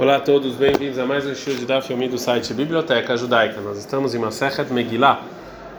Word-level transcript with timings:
Olá 0.00 0.16
a 0.16 0.20
todos, 0.20 0.54
bem-vindos 0.54 0.98
a 0.98 1.04
mais 1.04 1.26
um 1.26 1.34
show 1.34 1.54
de 1.54 1.66
Daf 1.66 1.92
Yomi 1.92 2.08
do 2.08 2.16
site 2.16 2.54
Biblioteca 2.54 3.14
Judaica. 3.18 3.60
Nós 3.60 3.76
estamos 3.76 4.14
em 4.14 4.18
Masechet 4.18 4.72
Megillah, 4.72 5.20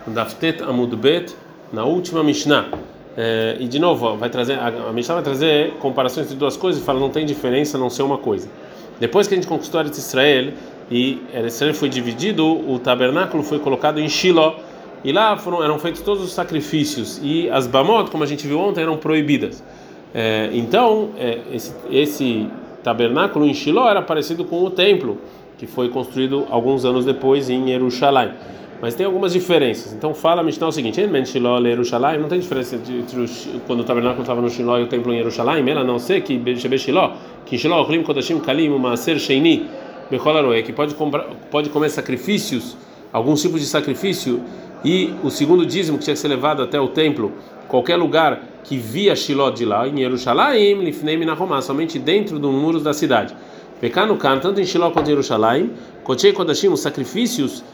Daftet 0.06 0.62
Amud 0.62 0.94
Bet, 0.94 1.34
na 1.72 1.84
última 1.84 2.22
Mishnah. 2.22 2.68
É, 3.16 3.56
e 3.58 3.66
de 3.66 3.80
novo, 3.80 4.16
vai 4.16 4.30
trazer, 4.30 4.60
a, 4.60 4.92
Mishnah 4.92 5.16
vai 5.16 5.24
trazer 5.24 5.72
comparações 5.80 6.28
de 6.28 6.36
duas 6.36 6.56
coisas 6.56 6.80
e 6.80 6.84
fala 6.84 7.00
não 7.00 7.10
tem 7.10 7.26
diferença 7.26 7.76
não 7.76 7.90
ser 7.90 8.04
uma 8.04 8.16
coisa. 8.16 8.48
Depois 9.00 9.26
que 9.26 9.34
a 9.34 9.36
gente 9.36 9.48
conquistou 9.48 9.80
Eretz 9.80 9.98
Israel 9.98 10.52
e 10.88 11.20
Eretz 11.34 11.56
Israel 11.56 11.74
foi 11.74 11.88
dividido, 11.88 12.46
o 12.46 12.78
tabernáculo 12.78 13.42
foi 13.42 13.58
colocado 13.58 13.98
em 13.98 14.08
Shiloh 14.08 14.54
e 15.02 15.10
lá 15.10 15.36
foram, 15.36 15.64
eram 15.64 15.80
feitos 15.80 16.00
todos 16.00 16.22
os 16.22 16.32
sacrifícios 16.32 17.20
e 17.24 17.50
as 17.50 17.66
bamot, 17.66 18.08
como 18.08 18.22
a 18.22 18.26
gente 18.28 18.46
viu 18.46 18.60
ontem, 18.60 18.82
eram 18.82 18.96
proibidas. 18.98 19.64
É, 20.14 20.48
então, 20.52 21.10
é, 21.18 21.40
esse, 21.52 21.74
esse 21.90 22.48
tabernáculo 22.82 23.46
em 23.46 23.54
Shiloh 23.54 23.88
era 23.88 24.02
parecido 24.02 24.44
com 24.44 24.62
o 24.62 24.70
templo 24.70 25.18
que 25.58 25.66
foi 25.66 25.88
construído 25.88 26.46
alguns 26.50 26.84
anos 26.84 27.04
depois 27.04 27.48
em 27.48 27.68
Jerusalém. 27.68 28.32
Mas 28.80 28.96
tem 28.96 29.06
algumas 29.06 29.32
diferenças. 29.32 29.92
Então 29.92 30.12
fala 30.12 30.40
a 30.40 30.44
Mishnah 30.44 30.66
o 30.66 30.72
seguinte: 30.72 31.00
em 31.00 31.24
Shiloh 31.24 31.60
e 31.60 31.70
Jerusalém 31.70 32.18
não 32.18 32.28
tem 32.28 32.40
diferença 32.40 32.74
entre 32.74 33.26
quando 33.66 33.80
o 33.80 33.84
tabernáculo 33.84 34.22
estava 34.22 34.40
no 34.40 34.50
Shiloh 34.50 34.80
e 34.80 34.82
o 34.82 34.86
templo 34.88 35.12
em 35.12 35.18
Jerusalém. 35.18 35.68
Ela 35.70 35.84
não 35.84 36.00
sei 36.00 36.20
que 36.20 36.34
Shebe 36.56 36.78
Shiloh, 36.78 37.12
que 37.46 37.56
Shiloh 37.56 37.86
Klim 37.86 38.02
Kodashim 38.02 38.40
Kalim 38.40 38.70
Maaser 38.70 39.18
Sheini 39.18 39.68
que 40.64 40.72
pode 40.72 40.94
comprar, 40.94 41.24
pode 41.50 41.70
comer 41.70 41.88
sacrifícios, 41.88 42.76
alguns 43.12 43.40
tipos 43.40 43.60
de 43.60 43.66
sacrifício 43.66 44.42
e 44.84 45.14
o 45.22 45.30
segundo 45.30 45.64
dízimo 45.64 45.96
que 45.96 46.04
tinha 46.04 46.14
que 46.14 46.20
ser 46.20 46.28
levado 46.28 46.62
até 46.62 46.78
o 46.80 46.88
templo, 46.88 47.32
qualquer 47.68 47.96
lugar 47.96 48.40
que 48.64 48.76
via 48.76 49.14
Shiloh 49.16 49.50
de 49.50 49.64
lá, 49.64 49.88
em 49.88 49.96
Jerusalém, 49.96 50.74
Lifnei 50.74 51.16
Minahomá, 51.16 51.60
somente 51.60 51.98
dentro 51.98 52.38
dos 52.38 52.52
muros 52.52 52.82
da 52.82 52.92
cidade. 52.92 53.34
Pecano 53.80 54.16
Kan, 54.16 54.38
tanto 54.38 54.60
em 54.60 54.64
Shiloh 54.64 54.92
quanto 54.92 55.06
em 55.06 55.10
Jerusalém, 55.10 55.72
Kochei 56.04 56.32
Kodashim, 56.32 56.68
os 56.68 56.80
sacrifícios 56.80 57.64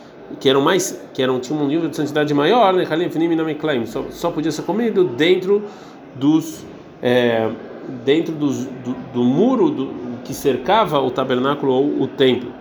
que 0.41 0.49
eram 0.49 0.61
mais, 0.61 0.99
que 1.15 1.23
eram 1.23 1.41
tinham 1.41 1.63
um 1.63 1.67
nível 1.67 1.89
de 1.89 1.97
santidade 1.97 2.33
maior, 2.35 2.75
né? 2.75 2.87
Só, 3.87 4.05
só 4.11 4.31
podia 4.31 4.53
ser 4.53 4.63
comido 4.63 5.05
dentro 5.05 5.63
dos, 6.15 6.65
é, 7.03 7.51
dentro 8.05 8.35
dos, 8.35 8.65
do, 8.65 8.95
do 9.13 9.25
muro 9.25 9.71
do, 9.71 9.91
que 10.25 10.35
cercava 10.35 10.99
o 11.01 11.11
tabernáculo 11.11 11.73
ou 11.73 12.03
o 12.03 12.07
templo. 12.07 12.53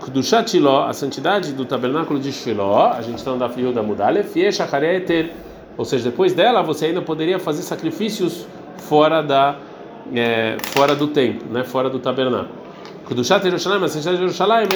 Kudushat 0.00 0.50
Shiloh, 0.50 0.82
a 0.82 0.92
santidade 0.92 1.52
do 1.52 1.64
tabernáculo 1.64 2.18
de 2.18 2.32
Shiloh, 2.32 2.92
a 2.92 3.00
gente 3.00 3.18
está 3.18 3.30
no 3.30 3.38
Daf 3.38 3.60
da 3.72 3.82
Mudalef, 3.82 4.36
Eter 4.36 5.30
ou 5.76 5.84
seja, 5.84 6.10
depois 6.10 6.32
dela 6.32 6.62
você 6.62 6.86
ainda 6.86 7.02
poderia 7.02 7.38
fazer 7.38 7.62
sacrifícios 7.62 8.46
fora 8.78 9.22
da 9.22 9.56
é, 10.14 10.56
fora 10.62 10.94
do 10.94 11.08
templo, 11.08 11.46
né, 11.50 11.64
fora 11.64 11.88
do 11.88 11.98
tabernáculo. 11.98 12.64
Jerusalém, 13.10 14.66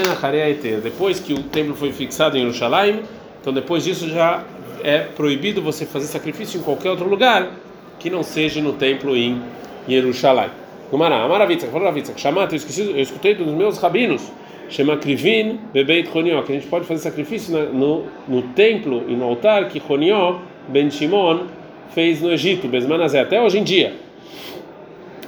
depois 0.83 1.21
que 1.21 1.33
o 1.33 1.43
templo 1.45 1.75
foi 1.75 1.93
fixado 1.93 2.37
em 2.37 2.41
Jerusalém, 2.41 3.01
então 3.41 3.53
depois 3.53 3.85
disso 3.85 4.09
já 4.09 4.43
é 4.83 5.01
proibido 5.01 5.63
você 5.63 5.87
fazer 5.87 6.07
sacrifício 6.07 6.61
em 6.61 6.63
qualquer 6.63 6.91
outro 6.91 7.09
lugar 7.09 7.51
que 7.99 8.11
não 8.11 8.23
seja 8.23 8.61
no 8.61 8.75
templo 8.75 9.17
em 9.17 9.43
Jerusalém. 9.89 10.51
Gumará, 10.91 11.23
Amaravitza, 11.23 11.67
falou 11.67 11.87
Ravitza, 11.87 12.13
chamata, 12.17 12.55
eu 12.55 13.01
escutei 13.01 13.35
dos 13.35 13.47
meus 13.49 13.79
rabinos, 13.79 14.31
chama 14.71 14.97
Krivin 14.97 15.59
Bebeit 15.73 16.11
Chonió, 16.11 16.43
que 16.43 16.53
a 16.53 16.55
gente 16.55 16.67
pode 16.67 16.87
fazer 16.87 17.03
sacrifício 17.03 17.73
no, 17.73 18.07
no 18.27 18.43
templo 18.55 19.05
e 19.09 19.15
no 19.15 19.25
altar 19.25 19.69
que 19.69 19.81
Chonió 19.81 20.41
Ben 20.69 20.91
Shimon 20.91 21.47
fez 21.95 22.21
no 22.21 22.33
Egito, 22.33 22.69
Besmanazé, 22.69 23.21
até 23.21 23.41
hoje 23.41 23.59
em 23.59 23.65
dia. 23.65 23.95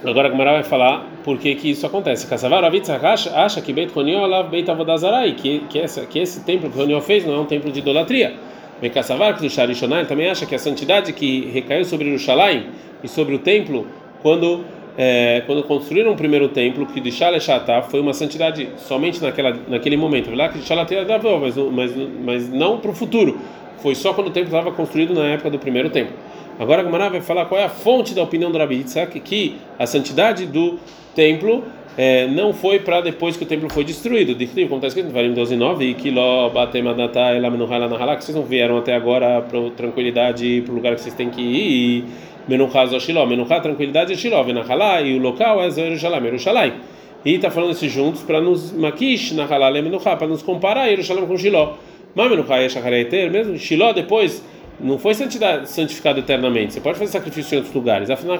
Agora 0.04 0.28
a 0.28 0.30
Gemara 0.30 0.52
vai 0.52 0.62
falar 0.62 1.06
por 1.24 1.38
que, 1.38 1.54
que 1.54 1.70
isso 1.70 1.86
acontece. 1.86 2.26
Kassavar 2.26 2.64
Avitzak 2.64 3.04
acha 3.04 3.60
que 3.60 3.72
Beit 3.72 3.92
Konio 3.92 4.24
lá 4.26 4.42
Beit 4.42 4.70
Avodazarai, 4.70 5.32
que 5.32 5.60
que 5.68 5.78
esse 5.78 6.06
que 6.06 6.18
esse 6.18 6.44
templo 6.44 6.70
que 6.70 6.76
Konio 6.76 7.00
fez 7.02 7.26
não 7.26 7.34
é 7.34 7.38
um 7.38 7.44
templo 7.44 7.70
de 7.70 7.80
idolatria. 7.80 8.34
Kassavar 8.94 9.36
que 9.36 9.46
do 9.46 10.06
também 10.06 10.30
acha 10.30 10.46
que 10.46 10.54
a 10.54 10.58
santidade 10.58 11.12
que 11.12 11.50
recaiu 11.52 11.84
sobre 11.84 12.06
Jerusalém 12.06 12.68
e 13.04 13.08
sobre 13.08 13.34
o 13.34 13.38
templo 13.38 13.86
quando 14.22 14.64
é, 14.96 15.42
quando 15.46 15.62
construíram 15.64 16.12
o 16.12 16.16
primeiro 16.16 16.48
templo, 16.48 16.86
que 16.86 17.00
de 17.00 17.12
Shaleshatá 17.12 17.82
foi 17.82 18.00
uma 18.00 18.12
santidade 18.14 18.68
somente 18.76 19.20
naquela, 19.22 19.56
naquele 19.68 19.96
momento. 19.96 20.34
Lá 20.34 20.48
que 20.48 20.58
mas, 20.58 21.56
mas, 21.56 21.96
mas 22.24 22.48
não 22.48 22.78
para 22.78 22.90
o 22.90 22.94
futuro 22.94 23.38
foi 23.82 23.94
só 23.94 24.12
quando 24.12 24.28
o 24.28 24.30
templo 24.30 24.48
estava 24.48 24.72
construído 24.72 25.14
na 25.14 25.26
época 25.26 25.50
do 25.50 25.58
primeiro 25.58 25.90
templo. 25.90 26.14
Agora 26.58 26.82
a 26.82 26.84
Gemara 26.84 27.08
vai 27.08 27.20
falar 27.20 27.46
qual 27.46 27.60
é 27.60 27.64
a 27.64 27.68
fonte 27.68 28.14
da 28.14 28.22
opinião 28.22 28.50
do 28.50 28.58
Rabi 28.58 28.76
Yitzhak, 28.76 29.18
que 29.20 29.56
a 29.78 29.86
santidade 29.86 30.44
do 30.44 30.78
templo 31.14 31.64
é, 31.96 32.26
não 32.26 32.52
foi 32.52 32.78
para 32.78 33.00
depois 33.00 33.36
que 33.36 33.44
o 33.44 33.46
templo 33.46 33.70
foi 33.70 33.84
destruído. 33.84 34.34
Como 34.68 34.76
está 34.76 34.88
escrito 34.88 35.06
no 35.06 35.12
Varim 35.12 35.32
12, 35.32 35.56
9, 35.56 35.84
e 35.84 35.94
que 35.94 36.10
vocês 36.10 38.36
não 38.36 38.44
vieram 38.44 38.78
até 38.78 38.94
agora 38.94 39.40
para 39.40 39.70
tranquilidade, 39.70 40.62
para 40.64 40.72
o 40.72 40.74
lugar 40.74 40.94
que 40.94 41.00
vocês 41.00 41.14
têm 41.14 41.30
que 41.30 41.40
ir. 41.40 42.04
Menuchá 42.48 42.86
Zoshiló, 42.86 43.26
Menuchá, 43.26 43.60
tranquilidade 43.60 44.12
é 44.12 44.16
Shiló, 44.16 44.42
Venachalá, 44.42 45.00
e 45.02 45.16
o 45.16 45.20
local 45.20 45.62
é 45.62 45.70
Jerusalém, 45.70 46.22
Jerusalém. 46.22 46.72
E 47.24 47.34
está 47.34 47.50
falando 47.50 47.72
esses 47.72 47.92
juntos 47.92 48.22
para 48.22 48.40
nos 48.40 48.72
maquish, 48.72 49.32
Nachalá, 49.32 49.70
Menuchá, 49.70 50.16
para 50.16 50.26
nos 50.26 50.42
comparar 50.42 50.88
Jerusalém 50.88 51.26
com 51.26 51.36
Shiló. 51.36 51.74
Mesmo 53.30 53.58
Shiló 53.58 53.92
depois 53.92 54.44
não 54.78 54.98
foi 54.98 55.14
santificado 55.14 56.20
eternamente. 56.20 56.72
Você 56.72 56.80
pode 56.80 56.98
fazer 56.98 57.12
sacrifício 57.12 57.54
em 57.54 57.58
outros 57.58 57.74
lugares. 57.74 58.10
Afinal, 58.10 58.38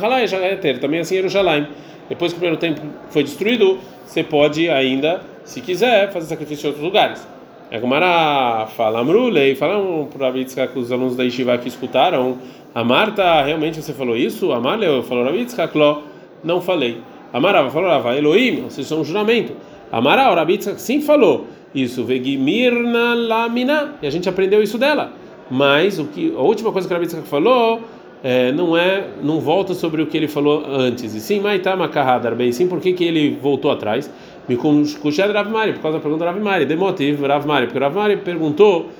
também 0.81 1.01
assim 1.01 1.17
Jerusalém. 1.17 1.67
Depois 2.09 2.33
que 2.33 2.39
o 2.39 2.41
primeiro 2.41 2.61
templo 2.61 2.83
foi 3.11 3.23
destruído, 3.23 3.79
você 4.05 4.25
pode 4.25 4.69
ainda, 4.69 5.21
se 5.45 5.61
quiser, 5.61 6.11
fazer 6.11 6.27
sacrifício 6.27 6.67
em 6.67 6.69
outros 6.69 6.85
lugares. 6.85 7.27
A 7.71 7.79
Gumara 7.79 8.67
fala, 8.67 8.99
Amrulei, 8.99 9.55
falam 9.55 10.09
para 10.13 10.27
Rabitzka 10.27 10.69
os 10.75 10.91
alunos 10.91 11.15
da 11.15 11.23
Yeshiva 11.23 11.57
que 11.59 11.69
escutaram. 11.69 12.39
A 12.75 12.83
Marta, 12.83 13.43
realmente 13.43 13.81
você 13.81 13.93
falou 13.93 14.17
isso? 14.17 14.51
A 14.51 14.59
Marta 14.59 15.03
falou, 15.03 15.25
Rabitzka, 15.25 15.71
não 16.43 16.61
falei. 16.61 16.99
Amarava 17.33 17.71
falou, 17.71 17.89
Rava, 17.89 18.17
Elohim, 18.17 18.63
vocês 18.63 18.87
são 18.89 19.03
um 19.03 19.05
juramento. 19.05 19.53
Amara, 19.93 20.35
Rabitzka 20.35 20.75
sim 20.79 21.01
falou 21.01 21.47
isso, 21.75 22.05
Vegimirna 22.05 23.15
Lamina, 23.15 23.95
e 24.03 24.07
a 24.07 24.11
gente 24.11 24.29
aprendeu 24.29 24.63
isso 24.63 24.79
dela. 24.79 25.13
Mas 25.51 25.99
o 25.99 26.05
que 26.05 26.33
a 26.37 26.41
última 26.41 26.73
coisa 26.73 26.87
que 26.87 26.95
a 26.95 26.97
Rabitzka 26.97 27.23
falou 27.23 27.81
é, 28.23 28.53
não 28.53 28.77
é, 28.77 29.09
não 29.23 29.41
volta 29.41 29.75
sobre 29.75 30.03
o 30.03 30.07
que 30.07 30.17
ele 30.17 30.29
falou 30.29 30.65
antes. 30.67 31.15
E 31.15 31.21
sim, 31.21 31.41
Maitá 31.41 31.77
Makahadar, 31.77 32.35
bem, 32.35 32.53
sim, 32.53 32.69
por 32.69 32.81
que, 32.81 32.93
que 32.93 33.05
ele 33.05 33.39
voltou 33.41 33.71
atrás? 33.71 34.11
Me 34.49 34.57
Kushad 34.57 35.33
Rav 35.33 35.51
Mari, 35.51 35.75
por 35.75 35.83
causa 35.83 35.99
da 35.99 36.03
pergunta 36.03 36.25
do 36.25 36.29
Rav 36.29 36.41
Mari, 36.41 36.67
demotiv 36.67 37.23
Rav 37.23 37.47
Mari, 37.47 37.67
porque 37.67 37.79
Rav 37.79 37.95
Mari 37.95 38.17
perguntou 38.19 38.91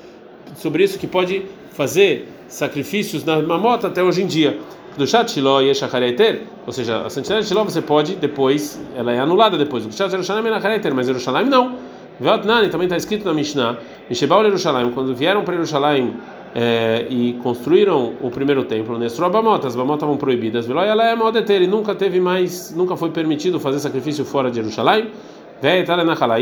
sobre 0.55 0.83
isso 0.83 0.97
que 0.97 1.07
pode 1.07 1.43
fazer 1.71 2.27
sacrifícios 2.47 3.23
na 3.23 3.41
mamota 3.41 3.87
até 3.87 4.03
hoje 4.03 4.23
em 4.23 4.27
dia. 4.27 4.57
Do 4.97 5.07
chat 5.07 5.31
Shiloh 5.31 5.61
e 5.61 5.73
Shachareter, 5.73 6.41
ou 6.65 6.73
seja, 6.73 7.01
a 7.01 7.09
santidade 7.09 7.43
de 7.43 7.47
Shiloh 7.47 7.63
você 7.63 7.81
pode 7.81 8.15
depois, 8.15 8.79
ela 8.95 9.13
é 9.13 9.19
anulada 9.19 9.57
depois. 9.57 9.85
O 9.85 9.91
chat 9.91 10.09
Jerusalém 10.11 10.45
é 10.45 10.53
Shachareter, 10.55 10.93
mas 10.93 11.07
Jerusalém 11.07 11.45
não. 11.45 11.75
Vatnani 12.21 12.69
também 12.69 12.85
está 12.85 12.95
escrito 12.95 13.25
na 13.25 13.33
Mishnah, 13.33 13.77
Mishebal 14.09 14.43
Jerusalém, 14.43 14.91
quando 14.91 15.15
vieram 15.15 15.43
para 15.43 15.55
Jerusalém 15.55 16.13
é, 16.53 17.07
e 17.09 17.33
construíram 17.41 18.13
o 18.21 18.29
primeiro 18.29 18.63
templo, 18.63 18.97
Nesro 18.97 19.25
Abamot, 19.25 19.65
as 19.65 19.73
Abamot 19.73 19.95
estavam 19.95 20.17
proibidas, 20.17 20.69
é 20.69 21.15
modeter, 21.15 21.61
e 21.61 21.67
nunca 21.67 21.95
teve 21.95 22.19
mais, 22.19 22.73
nunca 22.75 22.95
foi 22.95 23.09
permitido 23.09 23.59
fazer 23.59 23.79
sacrifício 23.79 24.23
fora 24.23 24.49
de 24.49 24.57
Jerusalém. 24.57 25.09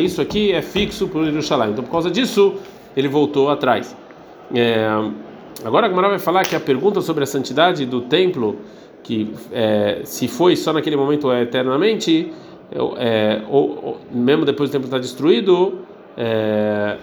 Isso 0.03 0.21
aqui 0.21 0.51
é 0.51 0.61
fixo 0.61 1.07
por 1.07 1.25
Jerusalém. 1.25 1.71
Então, 1.71 1.83
por 1.83 1.91
causa 1.91 2.09
disso, 2.09 2.55
ele 2.95 3.07
voltou 3.07 3.49
atrás. 3.49 3.95
É, 4.53 4.87
agora 5.63 5.87
a 5.87 5.89
Gemara 5.89 6.09
vai 6.09 6.19
falar 6.19 6.43
que 6.43 6.55
a 6.55 6.59
pergunta 6.59 7.01
sobre 7.01 7.23
a 7.23 7.27
santidade 7.27 7.85
do 7.85 8.01
templo, 8.01 8.57
que 9.03 9.33
é, 9.51 10.01
se 10.03 10.27
foi 10.27 10.55
só 10.55 10.73
naquele 10.73 10.95
momento 10.95 11.31
é 11.31 11.43
eternamente 11.43 12.31
é, 12.97 13.41
ou, 13.49 13.79
ou, 13.83 13.97
mesmo 14.11 14.45
depois 14.45 14.69
do 14.69 14.73
templo 14.73 14.87
estar 14.87 14.99
destruído, 14.99 15.79
é, 16.17 16.97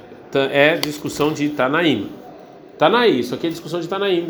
é 0.51 0.77
discussão 0.77 1.33
de 1.33 1.49
Tanaim. 1.51 2.09
Tanaí, 2.79 3.21
isso 3.21 3.35
aqui 3.35 3.47
é 3.47 3.51
discussão 3.51 3.81
de 3.81 3.89
Tanaim. 3.89 4.27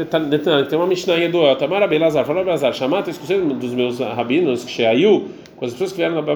Tem 0.69 0.79
uma 0.79 0.87
Mishnah 0.87 1.29
do 1.29 1.57
Tamara 1.57 1.87
Belazar, 1.87 2.25
fala 2.25 2.45
Belazar, 2.45 2.73
chamata, 2.73 3.11
discussão 3.11 3.49
dos 3.49 3.75
meus 3.75 3.99
rabinos, 3.99 4.65
que 4.65 4.71
Sheayu, 4.71 5.29
com 5.57 5.65
as 5.65 5.73
pessoas 5.73 5.91
que 5.91 5.97
vieram 5.97 6.23
da, 6.23 6.35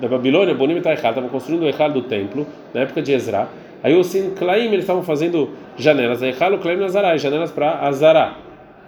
da 0.00 0.08
Babilônia, 0.08 0.54
Bonim 0.54 0.76
e 0.76 0.80
Taihal, 0.80 1.10
estavam 1.10 1.30
construindo 1.30 1.62
o 1.62 1.68
Echal 1.68 1.90
do 1.90 2.02
templo, 2.02 2.46
na 2.74 2.82
época 2.82 3.00
de 3.00 3.12
Ezra. 3.12 3.48
Aí 3.82 3.94
o 3.94 4.02
Sin 4.02 4.30
Klaim, 4.30 4.66
eles 4.66 4.80
estavam 4.80 5.02
fazendo 5.02 5.50
janelas, 5.78 6.22
Echal, 6.22 6.52
o 6.54 6.58
Klaim 6.58 6.76
Nazará, 6.76 7.16
janelas 7.16 7.52
para 7.52 7.86
Azará. 7.86 8.36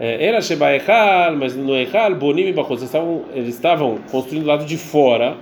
Era 0.00 0.40
Sheba 0.40 0.74
Echal, 0.74 1.36
mas 1.36 1.56
no 1.56 1.76
Echal, 1.76 2.14
Bonim 2.14 2.46
e 2.46 2.52
Bachot, 2.52 2.80
eles 3.34 3.54
estavam, 3.54 3.98
construindo 4.10 4.44
do 4.44 4.48
lado 4.48 4.64
de 4.64 4.76
fora, 4.76 5.36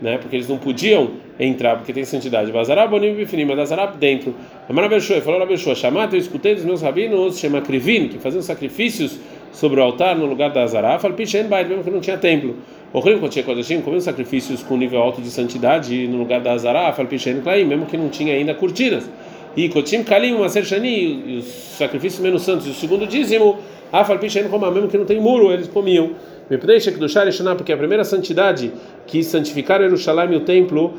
né? 0.00 0.18
Porque 0.18 0.36
eles 0.36 0.48
não 0.48 0.58
podiam 0.58 1.10
entrar, 1.40 1.76
porque 1.76 1.92
tem 1.92 2.04
santidade. 2.04 2.52
Bazará, 2.52 2.86
Bonim 2.86 3.08
e 3.08 3.14
Bifinim, 3.14 3.44
mas 3.44 3.58
Azará 3.58 3.86
dentro. 3.86 4.34
Amara 4.68 4.88
Beshua, 4.88 5.20
falou 5.20 5.44
Beshua, 5.46 5.74
chamado, 5.74 6.14
eu 6.14 6.20
escutei 6.20 6.54
dos 6.54 6.64
meus 6.64 6.82
rabinos, 6.82 7.38
chama 7.38 7.60
Krivin, 7.60 8.08
que 8.08 8.18
faziam 8.18 8.42
sacrifícios 8.42 9.18
sobre 9.52 9.80
o 9.80 9.82
altar 9.82 10.14
no 10.14 10.26
lugar 10.26 10.50
da 10.50 10.62
Azará, 10.62 10.98
fala 10.98 11.14
Pichen 11.14 11.44
Bait, 11.44 11.68
mesmo 11.68 11.82
que 11.82 11.90
não 11.90 12.00
tinha 12.00 12.16
templo. 12.16 12.56
Quando 12.92 13.28
tinha 13.28 13.44
Kodashim, 13.44 13.82
comendo 13.82 14.02
sacrifícios 14.02 14.62
com 14.62 14.76
nível 14.76 15.02
alto 15.02 15.20
de 15.20 15.28
santidade 15.28 16.06
no 16.08 16.16
lugar 16.16 16.40
da 16.40 16.52
Azará, 16.52 16.90
Falpichen 16.94 17.42
Klaim, 17.42 17.64
mesmo 17.64 17.84
que 17.84 17.96
não 17.96 18.08
tinha 18.08 18.32
ainda 18.32 18.54
cortinas. 18.54 19.10
E 19.54 19.68
Kotim 19.68 20.02
Kalim, 20.02 20.38
Maser 20.38 20.64
Shani, 20.64 21.38
os 21.38 21.44
sacrifícios 21.76 22.22
menos 22.22 22.42
santos, 22.42 22.66
e 22.66 22.70
o 22.70 22.74
segundo 22.74 23.06
dízimo, 23.06 23.58
Afalpichen 23.92 24.46
Roma, 24.48 24.70
mesmo 24.70 24.88
que 24.88 24.98
não 24.98 25.04
tem 25.04 25.20
muro, 25.20 25.50
eles 25.52 25.68
comiam. 25.68 26.12
Porque 26.48 27.72
a 27.72 27.76
primeira 27.76 28.04
santidade 28.04 28.72
que 29.06 29.24
santificaram 29.24 29.84
Jerusalém 29.84 30.36
o 30.36 30.40
templo, 30.40 30.94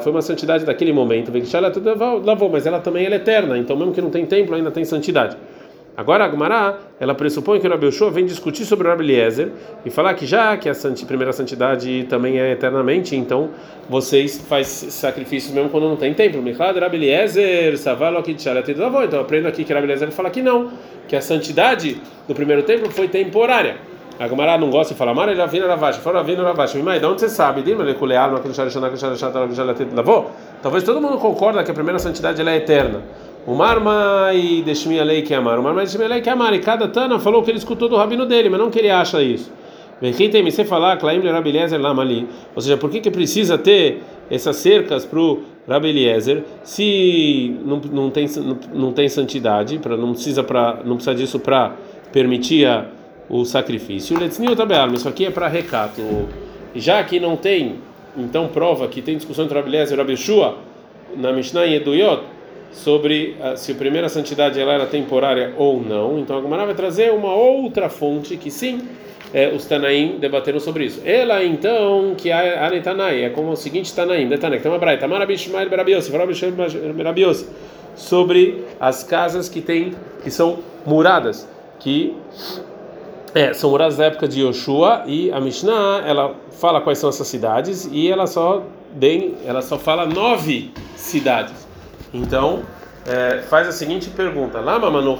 foi 0.00 0.10
uma 0.10 0.22
santidade 0.22 0.64
daquele 0.64 0.92
momento. 0.92 1.30
Lavou, 2.24 2.48
mas 2.48 2.66
ela 2.66 2.80
também 2.80 3.06
é 3.06 3.14
eterna, 3.14 3.58
então 3.58 3.76
mesmo 3.76 3.92
que 3.92 4.00
não 4.00 4.10
tem 4.10 4.24
templo, 4.24 4.54
ainda 4.54 4.70
tem 4.70 4.84
santidade. 4.84 5.36
Agora 5.98 6.26
a 6.26 6.30
Gemara, 6.30 6.78
ela 7.00 7.12
pressupõe 7.12 7.58
que 7.58 7.66
o 7.66 7.70
Rabi 7.70 7.86
Yoshua 7.86 8.08
vem 8.08 8.24
discutir 8.24 8.64
sobre 8.64 8.86
o 8.86 8.90
Rabi 8.92 9.02
e 9.84 9.90
falar 9.90 10.14
que 10.14 10.26
já 10.26 10.56
que 10.56 10.68
a 10.68 10.72
primeira 11.04 11.32
santidade 11.32 12.06
também 12.08 12.38
é 12.38 12.52
eternamente, 12.52 13.16
então 13.16 13.50
vocês 13.88 14.40
fazem 14.48 14.90
sacrifícios 14.90 15.52
mesmo 15.52 15.68
quando 15.70 15.88
não 15.88 15.96
tem 15.96 16.14
templo. 16.14 16.40
Rabi 16.78 16.98
Eliezer, 16.98 17.76
Então 19.06 19.18
aprendo 19.18 19.48
aqui 19.48 19.64
que 19.64 19.72
Rabi 19.72 19.86
Eliezer 19.86 20.12
fala 20.12 20.30
que 20.30 20.40
não, 20.40 20.70
que 21.08 21.16
a 21.16 21.20
santidade 21.20 22.00
do 22.28 22.34
primeiro 22.34 22.62
templo 22.62 22.88
foi 22.92 23.08
temporária. 23.08 23.78
A 24.18 24.26
Gamara 24.26 24.58
não 24.58 24.68
gosta 24.68 24.94
de 24.94 24.98
falar, 24.98 25.14
Mara, 25.14 25.30
ele 25.30 25.46
vem 25.46 25.60
na 25.60 25.68
Ravashi, 25.68 26.00
fala, 26.00 26.24
vem 26.24 26.36
na 26.36 26.42
Ravashi. 26.42 26.78
Mas 26.82 27.00
de 27.00 27.06
onde 27.06 27.20
você 27.20 27.28
sabe? 27.28 27.62
Talvez 30.60 30.82
todo 30.82 31.00
mundo 31.00 31.18
concorda 31.18 31.62
que 31.62 31.70
a 31.70 31.74
primeira 31.74 32.00
santidade 32.00 32.40
ela 32.40 32.50
é 32.50 32.56
eterna. 32.56 33.02
O 33.46 33.54
Marma 33.54 34.30
e 34.34 34.60
Deshmi 34.62 34.98
Alei 34.98 35.22
que 35.22 35.32
amar. 35.32 35.58
O 35.58 35.62
Marma 35.62 35.82
e 35.82 35.86
Deshmi 35.86 36.04
Alei 36.04 36.20
que 36.20 36.28
amar. 36.28 36.52
E 36.52 36.58
cada 36.58 36.88
Tana 36.88 37.20
falou 37.20 37.42
que 37.44 37.50
ele 37.50 37.58
escutou 37.58 37.88
do 37.88 37.96
rabino 37.96 38.26
dele, 38.26 38.48
mas 38.48 38.58
não 38.58 38.70
que 38.70 38.80
ele 38.80 38.90
acha 38.90 39.22
isso. 39.22 39.52
Quem 40.16 40.30
tem 40.30 40.44
você 40.44 40.64
falar, 40.64 40.96
Claim 40.96 41.18
le 41.20 41.30
Rabi 41.30 41.50
Eliezer 41.50 41.80
Lamali. 41.80 42.28
Ou 42.54 42.62
seja, 42.62 42.76
por 42.76 42.88
que, 42.88 43.00
que 43.00 43.10
precisa 43.10 43.58
ter 43.58 44.02
essas 44.30 44.56
cercas 44.56 45.04
para 45.04 45.18
o 45.18 45.40
Rabi 45.66 45.88
Eliezer 45.88 46.44
se 46.62 47.56
não, 47.64 47.80
não, 47.92 48.10
tem, 48.10 48.26
não, 48.36 48.58
não 48.72 48.92
tem 48.92 49.08
santidade, 49.08 49.78
pra, 49.78 49.96
não, 49.96 50.12
precisa 50.12 50.44
pra, 50.44 50.78
não 50.84 50.94
precisa 50.94 51.16
disso 51.16 51.40
para 51.40 51.72
permitir 52.12 52.64
a 52.66 52.86
o 53.28 53.44
sacrifício. 53.44 54.16
Isso 54.94 55.08
aqui 55.08 55.26
é 55.26 55.30
para 55.30 55.48
recato. 55.48 56.02
Já 56.74 57.02
que 57.02 57.18
não 57.18 57.36
tem, 57.36 57.76
então 58.16 58.48
prova 58.48 58.88
que 58.88 59.02
tem 59.02 59.16
discussão 59.16 59.44
entre 59.44 59.56
Rabi 59.56 59.68
Eliezer 59.68 59.96
e 59.96 60.00
Rabi 60.00 60.16
Shua 60.16 60.56
na 61.16 61.32
Mishnah 61.32 61.66
e 61.66 61.76
Eduyot 61.76 62.22
sobre 62.72 63.36
a, 63.40 63.56
se 63.56 63.72
a 63.72 63.74
primeira 63.74 64.08
santidade 64.08 64.60
ela 64.60 64.74
era 64.74 64.86
temporária 64.86 65.54
ou 65.56 65.82
não. 65.82 66.18
Então 66.18 66.38
a 66.38 66.42
Gemara 66.42 66.66
vai 66.66 66.74
trazer 66.74 67.12
uma 67.12 67.34
outra 67.34 67.88
fonte 67.88 68.36
que 68.36 68.50
sim, 68.50 68.86
é, 69.32 69.48
os 69.48 69.66
Tanaim 69.66 70.18
debateram 70.18 70.60
sobre 70.60 70.84
isso. 70.84 71.00
Ela 71.04 71.44
então, 71.44 72.14
que 72.16 72.30
a 72.30 72.66
Anetanai, 72.66 73.24
é 73.24 73.30
como 73.30 73.52
o 73.52 73.56
seguinte 73.56 73.94
Tanaim, 73.94 74.28
Detanai, 74.28 74.58
que 74.58 74.62
tem 74.62 74.72
uma 74.72 74.78
braita, 74.78 75.06
sobre 77.94 78.64
as 78.78 79.02
casas 79.02 79.48
que 79.48 79.60
tem, 79.60 79.92
que 80.22 80.30
são 80.30 80.58
muradas, 80.86 81.48
que 81.80 82.14
é, 83.34 83.52
são 83.52 83.70
muradas 83.70 83.96
da 83.96 84.06
época 84.06 84.26
de 84.26 84.40
Yoshua 84.40 85.02
e 85.06 85.30
a 85.32 85.40
Mishnah 85.40 86.02
ela 86.06 86.34
fala 86.52 86.80
quais 86.80 86.98
são 86.98 87.08
essas 87.08 87.26
cidades 87.26 87.88
e 87.92 88.10
ela 88.10 88.26
só 88.26 88.62
bem, 88.92 89.34
ela 89.44 89.62
só 89.62 89.78
fala 89.78 90.06
nove 90.06 90.72
cidades. 90.96 91.66
Então 92.12 92.62
é, 93.06 93.42
faz 93.42 93.68
a 93.68 93.72
seguinte 93.72 94.10
pergunta: 94.10 94.60
Lama 94.60 94.90
Manu 94.90 95.16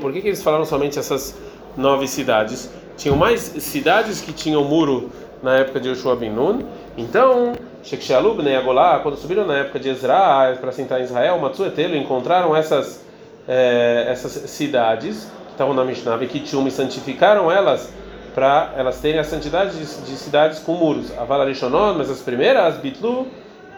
por 0.00 0.12
que, 0.12 0.20
que 0.20 0.28
eles 0.28 0.42
falaram 0.42 0.64
somente 0.64 0.98
essas 0.98 1.38
nove 1.76 2.06
cidades? 2.06 2.70
Tinham 2.96 3.16
mais 3.16 3.40
cidades 3.40 4.20
que 4.20 4.32
tinham 4.32 4.64
muro 4.64 5.10
na 5.42 5.56
época 5.56 5.80
de 5.80 5.88
Yoshua 5.88 6.16
bin 6.16 6.30
Nun. 6.30 6.62
Então, 6.98 7.54
Shekshalub 7.82 8.42
e 8.42 8.54
Agolá, 8.54 8.98
quando 8.98 9.16
subiram 9.16 9.46
na 9.46 9.58
época 9.58 9.78
de 9.78 9.88
Ezra 9.88 10.58
para 10.60 10.70
sentar 10.70 11.00
em 11.00 11.04
Israel, 11.04 11.38
Matsuetelo 11.38 11.96
encontraram 11.96 12.54
essas 12.54 13.02
é, 13.48 14.06
essas 14.08 14.32
cidades 14.50 15.30
estavam 15.60 15.74
na 15.74 15.84
Mishnah, 15.84 16.16
Vekitium, 16.16 16.66
e 16.66 16.70
santificaram 16.70 17.52
elas 17.52 17.92
para 18.34 18.72
elas 18.76 18.98
terem 18.98 19.20
a 19.20 19.24
santidade 19.24 19.72
de, 19.72 19.84
de 19.84 20.16
cidades 20.16 20.58
com 20.60 20.72
muros. 20.72 21.12
A 21.18 21.24
Valarishonot, 21.24 21.98
mas 21.98 22.10
as 22.10 22.20
primeiras, 22.20 22.76
Bitlu, 22.76 23.26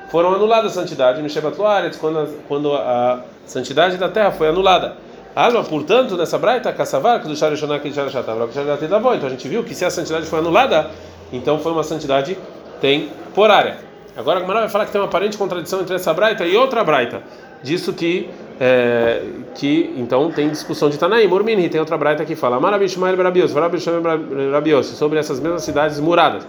foram 0.08 0.32
anuladas 0.34 0.76
a 0.79 0.81
santidade 0.81 1.20
no 1.20 1.29
Shebatluaretz, 1.29 1.96
quando, 1.96 2.19
a, 2.20 2.26
quando 2.46 2.73
a 2.73 3.25
santidade 3.46 3.96
da 3.96 4.08
terra 4.08 4.31
foi 4.31 4.49
anulada. 4.49 4.94
Alma, 5.34 5.64
portanto, 5.64 6.17
nessa 6.17 6.38
braita, 6.38 6.73
Kassavar, 6.73 7.20
que 7.20 7.26
do 7.26 7.34
Sharishoná, 7.34 7.81
que 7.81 7.88
Então 7.88 9.26
a 9.26 9.28
gente 9.31 9.49
viu 9.49 9.64
que 9.64 9.75
se 9.75 9.85
a 9.85 9.90
santidade 9.90 10.26
foi 10.26 10.38
anulada, 10.38 10.90
então 11.32 11.58
foi 11.58 11.73
uma 11.73 11.82
santidade 11.82 12.38
temporária. 12.81 13.78
Agora 14.17 14.38
a 14.38 14.40
Gemara 14.43 14.61
vai 14.61 14.69
falar 14.69 14.85
que 14.85 14.93
tem 14.93 15.00
uma 15.00 15.06
aparente 15.06 15.38
contradição 15.38 15.81
entre 15.81 15.96
essa 15.96 16.12
braita 16.12 16.44
e 16.44 16.55
outra 16.55 16.85
braita. 16.85 17.23
Disso 17.62 17.93
que 17.93 18.29
é, 18.61 19.23
que 19.55 19.93
então 19.97 20.31
tem 20.31 20.49
discussão 20.49 20.88
de 20.88 20.99
Tanaim, 20.99 21.26
Murmini, 21.26 21.69
tem 21.69 21.81
outra 21.81 21.97
braita 21.97 22.25
que 22.25 22.37
fala 22.37 22.61
Marabishmael 22.61 23.17
Barabios, 23.17 24.87
sobre 24.87 25.19
essas 25.19 25.41
mesmas 25.41 25.62
cidades 25.62 25.99
muradas. 25.99 26.47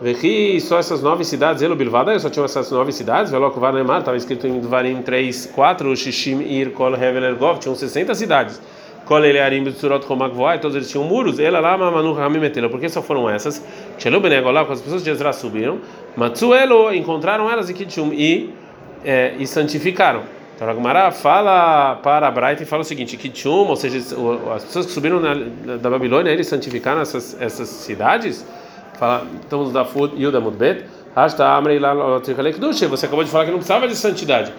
Vehi, 0.00 0.60
só 0.60 0.80
essas 0.80 1.00
nove 1.00 1.24
cidades, 1.24 1.62
Elo 1.62 1.76
Bilvada, 1.76 2.18
só 2.18 2.28
tinham 2.28 2.44
essas 2.44 2.68
nove 2.72 2.90
cidades, 2.90 3.30
Velok 3.30 3.56
Vanemar, 3.60 4.00
estava 4.00 4.16
escrito 4.16 4.48
em 4.48 4.58
Dvarim 4.58 5.00
3, 5.00 5.52
4, 5.54 5.96
Shishim 5.96 6.40
Ir 6.42 6.72
Kol 6.72 6.94
Hevel 6.94 7.22
Ergov, 7.22 7.60
tinham 7.60 7.76
60 7.76 8.12
cidades. 8.16 8.60
Kol 9.04 9.24
Elearim 9.24 9.62
Butsurot 9.62 10.04
Romak 10.04 10.34
todos 10.60 10.74
eles 10.74 10.90
tinham 10.90 11.04
muros, 11.04 11.38
ela 11.38 11.60
lá, 11.60 11.78
Manu 11.78 12.12
Ramim 12.14 12.40
Metela, 12.40 12.68
por 12.68 12.80
que 12.80 12.88
só 12.88 13.00
foram 13.00 13.30
essas? 13.30 13.64
Shelu 13.96 14.20
Benegolá, 14.20 14.64
quando 14.64 14.72
as 14.72 14.80
pessoas 14.80 15.04
de 15.04 15.10
Ezra 15.10 15.32
subiram, 15.32 15.78
Matsuelo, 16.16 16.92
encontraram 16.92 17.48
elas 17.48 17.70
e 17.70 17.74
Kitchum, 17.74 18.12
e, 18.12 18.50
é, 19.04 19.34
e 19.38 19.46
santificaram. 19.46 20.22
Então 20.62 20.70
a 20.70 20.74
Gemara 20.76 21.10
fala 21.10 21.96
para 21.96 22.28
a 22.28 22.30
Braita 22.30 22.62
e 22.62 22.66
fala 22.66 22.82
o 22.82 22.84
seguinte: 22.84 23.16
Kitchum, 23.16 23.66
ou 23.66 23.74
seja, 23.74 23.98
as 24.54 24.64
pessoas 24.64 24.86
que 24.86 24.92
subiram 24.92 25.18
na, 25.18 25.34
da 25.76 25.90
Babilônia, 25.90 26.30
eles 26.30 26.46
santificaram 26.46 27.00
essas, 27.00 27.36
essas 27.40 27.68
cidades. 27.68 28.46
Fala, 28.94 29.26
estamos 29.40 29.72
da 29.72 29.84
Fud 29.84 30.14
e 30.16 30.30
da 30.30 30.40
Mudbet. 30.40 30.84
Você 32.88 33.06
acabou 33.06 33.24
de 33.24 33.30
falar 33.30 33.44
que 33.44 33.50
não 33.50 33.58
precisava 33.58 33.88
de 33.88 33.96
santidade. 33.96 34.52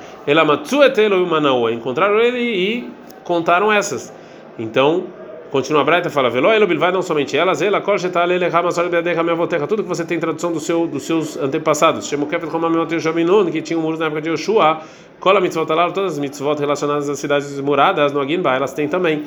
Encontraram 1.72 2.20
ele 2.20 2.40
e 2.40 2.92
contaram 3.24 3.72
essas. 3.72 4.14
Então, 4.60 5.06
Continua 5.54 5.82
a 5.82 5.84
Braita 5.84 6.10
fala: 6.10 6.32
Velo 6.32 6.52
elo 6.52 6.66
bilvad, 6.66 6.96
não 6.96 7.04
somente 7.04 7.38
elas, 7.38 7.62
ela 7.62 7.80
korsheta 7.80 8.26
lele 8.26 8.50
ramasol 8.50 8.90
beadecha 8.90 9.22
meavotecha, 9.22 9.68
tudo 9.68 9.84
que 9.84 9.90
você 9.90 10.04
tem 10.04 10.20
tradução 10.20 10.52
do 10.52 10.60
seu, 10.60 10.88
dos 10.88 11.04
seus 11.04 11.38
antepassados. 11.38 12.08
Shemu 12.08 12.26
kefet 12.26 12.50
chomamimot 12.50 12.92
Yoshaminun, 12.92 13.52
que 13.52 13.62
tinha 13.62 13.78
um 13.78 13.84
muro 13.84 13.96
na 13.96 14.08
época 14.08 14.20
de 14.20 14.30
Yoshua. 14.30 14.82
Kola 15.20 15.40
mitzvot 15.40 15.72
alal, 15.72 15.92
todas 15.92 16.14
as 16.14 16.18
mitzvot 16.18 16.60
relacionadas 16.60 17.08
às 17.08 17.20
cidades 17.20 17.60
muradas, 17.60 18.12
no 18.12 18.20
Aginba, 18.20 18.52
elas 18.56 18.74
têm 18.74 18.88
também. 18.88 19.26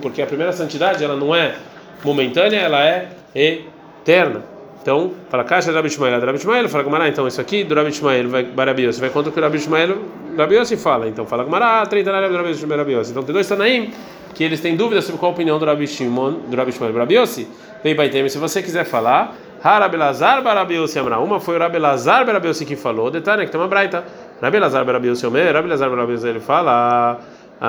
Porque 0.00 0.20
a 0.20 0.26
primeira 0.26 0.52
santidade, 0.52 1.04
ela 1.04 1.14
não 1.14 1.32
é 1.32 1.54
momentânea, 2.02 2.58
ela 2.58 2.84
é 2.84 3.08
eterna. 3.32 4.51
Então, 4.82 5.12
fala 5.30 5.44
caixa 5.44 5.70
de 5.70 5.76
Rabi 5.76 5.86
Ishmael, 5.86 6.20
Rabi 6.20 6.38
Ishmael, 6.38 6.68
fala 6.68 6.82
Gamara, 6.82 7.08
então 7.08 7.28
isso 7.28 7.40
aqui 7.40 7.62
do 7.62 7.72
Rabi 7.72 7.90
Ishmael 7.90 8.28
vai 8.28 8.42
Barabios, 8.42 8.98
vai 8.98 9.10
contra 9.10 9.30
o 9.30 9.32
que 9.32 9.38
o 9.38 9.42
Rabi 9.42 9.56
Ishmael, 9.56 9.96
Rabios 10.36 10.72
fala. 10.72 11.08
Então, 11.08 11.24
fala 11.24 11.44
Gamara, 11.44 11.86
30 11.86 12.10
na 12.10 12.20
Rabi 12.20 12.50
Ishmael, 12.50 12.78
Rabios. 12.80 13.10
Então, 13.10 13.22
tem 13.22 13.32
dois 13.32 13.46
Tanaim 13.46 13.92
que 14.34 14.42
eles 14.42 14.60
têm 14.60 14.76
dúvidas 14.76 15.04
sobre 15.04 15.20
qual 15.20 15.30
a 15.30 15.34
opinião 15.34 15.58
do 15.58 15.64
Rabi 15.64 15.86
Shimon, 15.86 16.32
do 16.48 16.56
Rabi 16.56 16.70
Ishmael, 16.70 16.92
Rabios. 16.92 17.46
Vem 17.84 17.94
Baitem, 17.94 18.28
se 18.28 18.38
você 18.38 18.60
quiser 18.60 18.84
falar, 18.84 19.36
Harabelazar 19.62 20.42
Barabios 20.42 20.96
Amra. 20.96 21.20
Uma 21.20 21.38
foi 21.38 21.54
o 21.54 21.58
Rabelazar 21.60 22.26
Barabios 22.26 22.58
que 22.60 22.74
falou, 22.74 23.08
detalhe 23.08 23.44
que 23.44 23.52
tem 23.52 23.60
uma 23.60 23.68
braita. 23.68 24.04
Rabelazar 24.40 24.84
Barabios 24.84 25.22
Omer, 25.22 25.54
Rabelazar 25.54 25.88
Barabios 25.88 26.24
ele 26.24 26.40
fala 26.40 27.20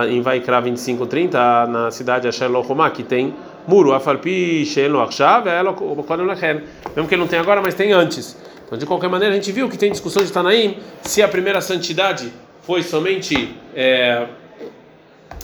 em 0.09 0.21
Vaikra 0.21 0.59
25:30 0.59 1.67
na 1.67 1.91
cidade 1.91 2.23
de 2.23 2.27
Asher 2.29 2.49
que 2.95 3.03
tem 3.03 3.35
muro, 3.67 3.93
afalpi 3.93 4.65
shelo 4.65 5.01
achav, 5.01 5.45
mesmo 5.45 7.07
que 7.07 7.15
ele 7.15 7.21
não 7.21 7.27
tem 7.27 7.39
agora, 7.39 7.61
mas 7.61 7.73
tem 7.73 7.91
antes. 7.91 8.37
Então, 8.65 8.77
de 8.77 8.85
qualquer 8.85 9.09
maneira, 9.09 9.33
a 9.33 9.37
gente 9.37 9.51
viu 9.51 9.69
que 9.69 9.77
tem 9.77 9.91
discussão 9.91 10.23
de 10.23 10.31
Tanaim 10.31 10.77
se 11.01 11.21
a 11.21 11.27
primeira 11.27 11.61
santidade 11.61 12.31
foi 12.63 12.81
somente 12.81 13.55
é, 13.75 14.25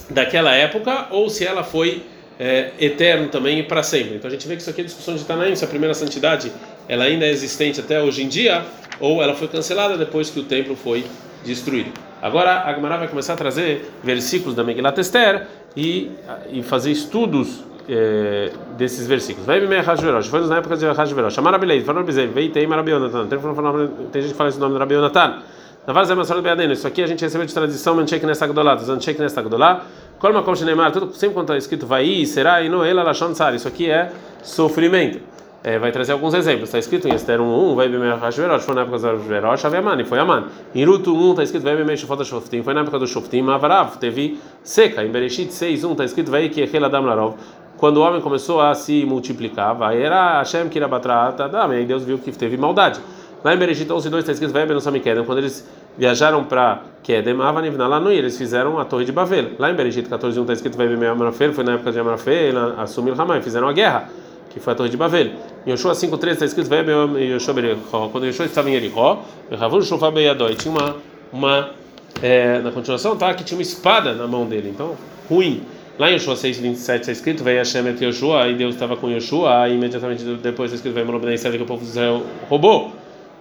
daquela 0.08 0.54
época 0.54 1.06
ou 1.10 1.28
se 1.28 1.46
ela 1.46 1.62
foi 1.62 2.02
é, 2.38 2.70
eterno 2.80 3.28
também 3.28 3.62
para 3.62 3.82
sempre. 3.82 4.16
Então 4.16 4.28
a 4.28 4.30
gente 4.30 4.48
vê 4.48 4.56
que 4.56 4.62
isso 4.62 4.70
aqui 4.70 4.80
é 4.80 4.84
discussão 4.84 5.14
de 5.14 5.24
Tanaim, 5.24 5.54
se 5.54 5.64
a 5.64 5.68
primeira 5.68 5.94
santidade 5.94 6.50
ela 6.88 7.04
ainda 7.04 7.26
é 7.26 7.30
existente 7.30 7.78
até 7.78 8.02
hoje 8.02 8.22
em 8.22 8.28
dia 8.28 8.64
ou 8.98 9.22
ela 9.22 9.34
foi 9.34 9.46
cancelada 9.46 9.96
depois 9.96 10.30
que 10.30 10.40
o 10.40 10.44
templo 10.44 10.74
foi 10.74 11.04
destruído. 11.44 11.92
Agora 12.20 12.64
a 12.64 12.74
Gemara 12.74 12.96
vai 12.96 13.08
começar 13.08 13.34
a 13.34 13.36
trazer 13.36 13.90
versículos 14.02 14.54
da 14.54 14.64
Megillat 14.64 14.98
Esther 14.98 15.46
e, 15.76 16.10
e 16.50 16.62
fazer 16.62 16.90
estudos 16.90 17.62
é, 17.88 18.50
desses 18.76 19.06
versículos. 19.06 19.46
Vai 19.46 19.60
me 19.60 19.76
Hashverosh, 19.80 20.28
foi 20.28 20.46
na 20.46 20.58
época 20.58 20.76
de 20.76 20.86
Hashverosh. 20.86 21.34
Chamar 21.34 21.54
Abilei, 21.54 21.82
falou 21.82 22.02
Abizei, 22.02 22.26
veio 22.26 22.50
tem 22.50 22.66
Marabionatan. 22.66 23.26
Tem 23.26 24.22
gente 24.22 24.32
que 24.32 24.36
fala 24.36 24.48
esse 24.48 24.58
nome 24.58 24.74
do 24.74 24.78
Rabionatan. 24.78 25.40
Isso 26.72 26.86
aqui 26.86 27.02
a 27.02 27.06
gente 27.06 27.22
recebeu 27.22 27.46
de 27.46 27.54
tradição 27.54 27.94
Manchek 27.96 28.24
nessa 28.26 28.46
Gdolá, 28.46 28.76
Zanchek 28.76 29.18
nessa 29.18 29.42
Gdolá. 29.42 29.86
Colma 30.18 30.42
como 30.42 30.62
Neymar, 30.62 30.92
tudo 30.92 31.12
sempre 31.14 31.34
quando 31.34 31.46
está 31.46 31.56
escrito 31.56 31.86
vai 31.86 32.26
será 32.26 32.62
e 32.62 32.68
não 32.68 32.84
ela 32.84 33.02
lachon 33.02 33.32
tsar. 33.32 33.54
Isso 33.54 33.66
aqui 33.66 33.90
é 33.90 34.12
sofrimento. 34.42 35.20
É, 35.64 35.78
vai 35.78 35.90
trazer 35.90 36.12
alguns 36.12 36.32
exemplos. 36.34 36.68
Está 36.68 36.78
escrito 36.78 37.08
em 37.08 37.14
Esther 37.14 37.40
1, 37.40 37.74
vai 37.74 37.88
bem 37.88 37.98
Hashverosh, 37.98 38.64
foi 38.64 38.74
na 38.74 38.82
época 38.82 38.98
do 38.98 39.06
Hashverosh, 39.06 39.64
Aviaman, 39.64 40.04
foi 40.04 40.18
Aman. 40.18 40.44
Em 40.74 40.84
Ruto 40.84 41.14
1 41.14 41.30
está 41.30 41.42
escrito 41.42 41.62
vai 41.62 41.82
bem 41.82 41.96
Shofot 41.96 42.24
Shoftim, 42.24 42.62
foi 42.62 42.72
na 42.72 42.80
época 42.80 42.98
do 42.98 43.06
Shoftim, 43.06 43.48
Avarav, 43.48 43.96
teve 43.98 44.38
seca. 44.62 45.04
Em 45.04 45.10
Bereshit 45.10 45.50
6, 45.52 45.84
1 45.84 45.92
está 45.92 46.04
escrito 46.04 46.30
vai 46.30 46.48
que 46.48 46.60
Echel 46.62 46.84
Adam 46.84 47.04
Larov. 47.04 47.34
Quando 47.80 47.96
o 47.96 48.00
homem 48.02 48.20
começou 48.20 48.60
a 48.60 48.74
se 48.74 49.06
multiplicar, 49.06 49.74
vai 49.74 50.02
era 50.02 50.38
Hashem 50.38 50.68
Kirabatrata, 50.68 51.48
aí 51.64 51.86
Deus 51.86 52.04
viu 52.04 52.18
que 52.18 52.30
teve 52.30 52.58
maldade. 52.58 53.00
Lá 53.42 53.54
em 53.54 53.56
Bereshit 53.56 53.90
11, 53.90 54.10
2 54.10 54.22
está 54.22 54.32
escrito 54.32 54.52
vai 54.52 54.66
bem 54.66 54.74
no 54.74 54.82
Samikedem, 54.82 55.24
quando 55.24 55.38
eles 55.38 55.66
viajaram 55.96 56.44
para 56.44 56.82
Kedem, 57.02 57.40
Avanivna 57.40 57.86
lá 57.86 57.98
no 57.98 58.12
eles 58.12 58.36
fizeram 58.36 58.78
a 58.78 58.84
torre 58.84 59.06
de 59.06 59.12
Babel. 59.12 59.52
Lá 59.58 59.70
em 59.70 59.74
Bereshit 59.74 60.06
14, 60.10 60.38
1 60.38 60.42
está 60.42 60.52
escrito 60.52 60.76
vai 60.76 60.86
Amrafel, 61.06 61.54
foi 61.54 61.64
na 61.64 61.72
época 61.72 61.90
de 61.90 61.98
Amrafel, 61.98 62.54
assumir 62.76 63.18
Hamai, 63.18 63.40
fizeram 63.40 63.66
a 63.66 63.72
guerra 63.72 64.10
que 64.50 64.60
foi 64.60 64.72
a 64.72 64.76
Torre 64.76 64.90
de 64.90 64.96
Babel. 64.96 65.30
Em 65.64 65.70
Yoshua 65.70 65.92
5.3 65.92 66.32
está 66.32 66.44
escrito 66.44 66.68
Yoshua 67.18 67.54
quando 68.12 68.26
Yoshua 68.26 68.44
estava 68.44 68.68
em 68.68 68.74
Jericó, 68.74 69.22
Ravun 69.50 69.80
Shofar 69.80 70.12
Beyadoi, 70.12 70.54
tinha 70.56 70.74
uma, 70.74 70.96
uma 71.32 71.70
é, 72.20 72.58
na 72.58 72.70
continuação 72.72 73.16
tá, 73.16 73.32
que 73.32 73.44
tinha 73.44 73.56
uma 73.56 73.62
espada 73.62 74.12
na 74.12 74.26
mão 74.26 74.44
dele, 74.44 74.68
então, 74.68 74.96
ruim. 75.28 75.62
Lá 76.00 76.10
em 76.10 76.14
Yoshua 76.14 76.34
6.27 76.34 77.00
está 77.00 77.12
escrito, 77.12 77.44
veio 77.44 77.58
Hashem 77.58 77.86
et 77.86 78.02
Yoshua, 78.02 78.48
e 78.48 78.54
Deus 78.54 78.72
estava 78.72 78.96
com 78.96 79.10
Yoshua, 79.10 79.68
e 79.68 79.74
imediatamente 79.74 80.24
depois 80.24 80.72
está 80.72 80.76
escrito, 80.76 80.94
veio 80.94 81.04
Morobnei 81.04 81.34
Israel, 81.34 81.58
que 81.58 81.62
o 81.62 81.66
povo 81.66 81.84
de 81.84 81.90
Israel 81.90 82.22
roubou. 82.48 82.92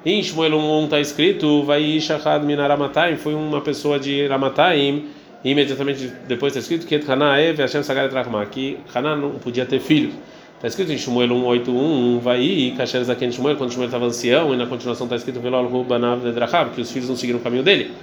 Em 0.06 0.22
Shmuel 0.22 0.58
1 0.58 0.84
está 0.84 1.00
escrito, 1.00 1.63
vai 1.63 1.98
Shachad 2.01 2.44
Minaramatai, 2.44 3.16
foi 3.16 3.34
uma 3.34 3.62
pessoa 3.62 3.98
de 3.98 4.28
Ramataim, 4.28 5.06
e 5.42 5.51
imediatamente 5.51 6.12
depois 6.28 6.54
está 6.54 6.60
escrito 6.60 6.86
que 6.86 7.10
Haná 7.10 7.39
Ev 7.39 7.58
Hashem 7.60 7.82
Sagar 7.82 8.10
Trachma, 8.10 8.46
que 8.48 8.78
Haná 8.94 9.16
não 9.16 9.30
podia 9.36 9.66
ter 9.66 9.80
filhos. 9.80 10.13
Está 10.58 10.68
escrito 10.68 10.92
em 10.92 10.98
Shmuel 10.98 11.30
181, 11.30 12.20
vai 12.20 12.42
e 12.42 12.72
Kasher 12.72 13.06
Zaken 13.06 13.32
Shmuel, 13.32 13.56
quando 13.56 13.72
Shmuel 13.72 13.88
estava 13.88 14.04
ancião, 14.04 14.54
e 14.54 14.58
na 14.58 14.66
continuação 14.66 15.06
está 15.06 15.16
escrito 15.16 15.39
Velol 15.39 15.66
Rubanav 15.68 16.30
Drachab, 16.34 16.72
que 16.72 16.82
os 16.82 16.92
filhos 16.92 17.08
não 17.08 17.16
seguiram 17.16 17.39
o 17.39 17.42
caminho 17.42 17.63
dele. 17.63 17.94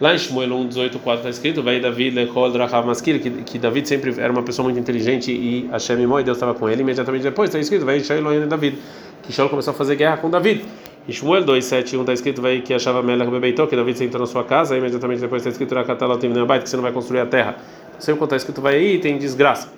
Lá 0.00 0.14
em 0.14 0.18
Shmuel 0.18 0.50
1, 0.50 0.68
18, 0.68 0.98
4 0.98 1.18
está 1.18 1.28
escrito, 1.28 1.62
vai 1.62 1.78
David 1.78 2.16
Lechol 2.16 2.50
Drachab 2.50 2.86
Maskil, 2.86 3.20
que, 3.20 3.30
que 3.30 3.58
David 3.58 3.86
sempre 3.86 4.18
era 4.18 4.32
uma 4.32 4.42
pessoa 4.42 4.64
muito 4.64 4.80
inteligente 4.80 5.30
e 5.30 5.68
Hashem 5.70 5.98
e 6.00 6.24
Deus 6.24 6.38
estava 6.38 6.54
com 6.54 6.70
ele. 6.70 6.80
Imediatamente 6.80 7.22
depois 7.22 7.50
está 7.50 7.58
escrito, 7.58 7.84
vai 7.84 8.00
Shailon 8.00 8.48
David, 8.48 8.78
que 9.22 9.30
Shaul 9.30 9.50
começou 9.50 9.72
a 9.72 9.74
fazer 9.74 9.96
guerra 9.96 10.16
com 10.16 10.30
David. 10.30 10.64
Em 11.06 11.12
Shmuel 11.12 11.44
2, 11.44 11.62
7, 11.62 11.96
1 11.98 12.00
está 12.00 12.12
escrito, 12.14 12.40
vai 12.40 12.62
que 12.62 12.72
achava 12.72 13.02
Melech 13.02 13.30
Bebeitó, 13.30 13.66
que 13.66 13.76
David 13.76 13.98
sentou 13.98 14.20
na 14.20 14.26
sua 14.26 14.42
casa, 14.42 14.74
imediatamente 14.74 15.20
depois 15.20 15.42
está 15.42 15.50
escrito, 15.50 15.74
Rakatalotim 15.74 16.28
Neabait, 16.28 16.62
que 16.62 16.70
você 16.70 16.76
não 16.76 16.82
vai 16.82 16.92
construir 16.92 17.20
a 17.20 17.26
terra. 17.26 17.56
Sempre 17.98 18.20
quando 18.20 18.28
está 18.28 18.36
escrito, 18.36 18.62
vai 18.62 18.76
aí, 18.76 18.98
tem 19.00 19.18
desgraça. 19.18 19.68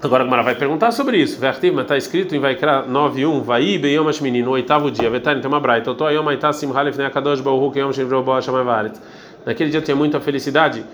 Agora 0.00 0.22
a 0.22 0.26
Gemara 0.26 0.44
vai 0.44 0.54
perguntar 0.54 0.92
sobre 0.92 1.16
isso. 1.18 1.40
Vertiv, 1.40 1.74
mas 1.74 1.82
está 1.82 1.96
escrito 1.96 2.32
em 2.34 2.38
Vaikra 2.38 2.84
9.1, 2.84 3.42
Vai 3.42 3.78
Beyom 3.78 4.06
Ashmini, 4.08 4.42
no 4.42 4.52
oitavo 4.52 4.92
dia. 4.92 5.10
Vetani, 5.10 5.40
tem 5.40 5.48
uma 5.48 5.58
braita. 5.58 5.90
Oto 5.90 6.04
Ayom 6.04 6.28
Aita 6.28 6.52
Simhalef 6.52 6.96
Neakadosh 6.96 7.40
Baruhu 7.40 7.72
Keyom 7.72 7.92
Shevro 7.92 8.22
Boa 8.22 8.40
Shamavaret. 8.40 8.92
Naquele 9.44 9.70
dia 9.70 9.80
tinha 9.80 9.96
muita 9.96 10.20
felicidade, 10.20 10.84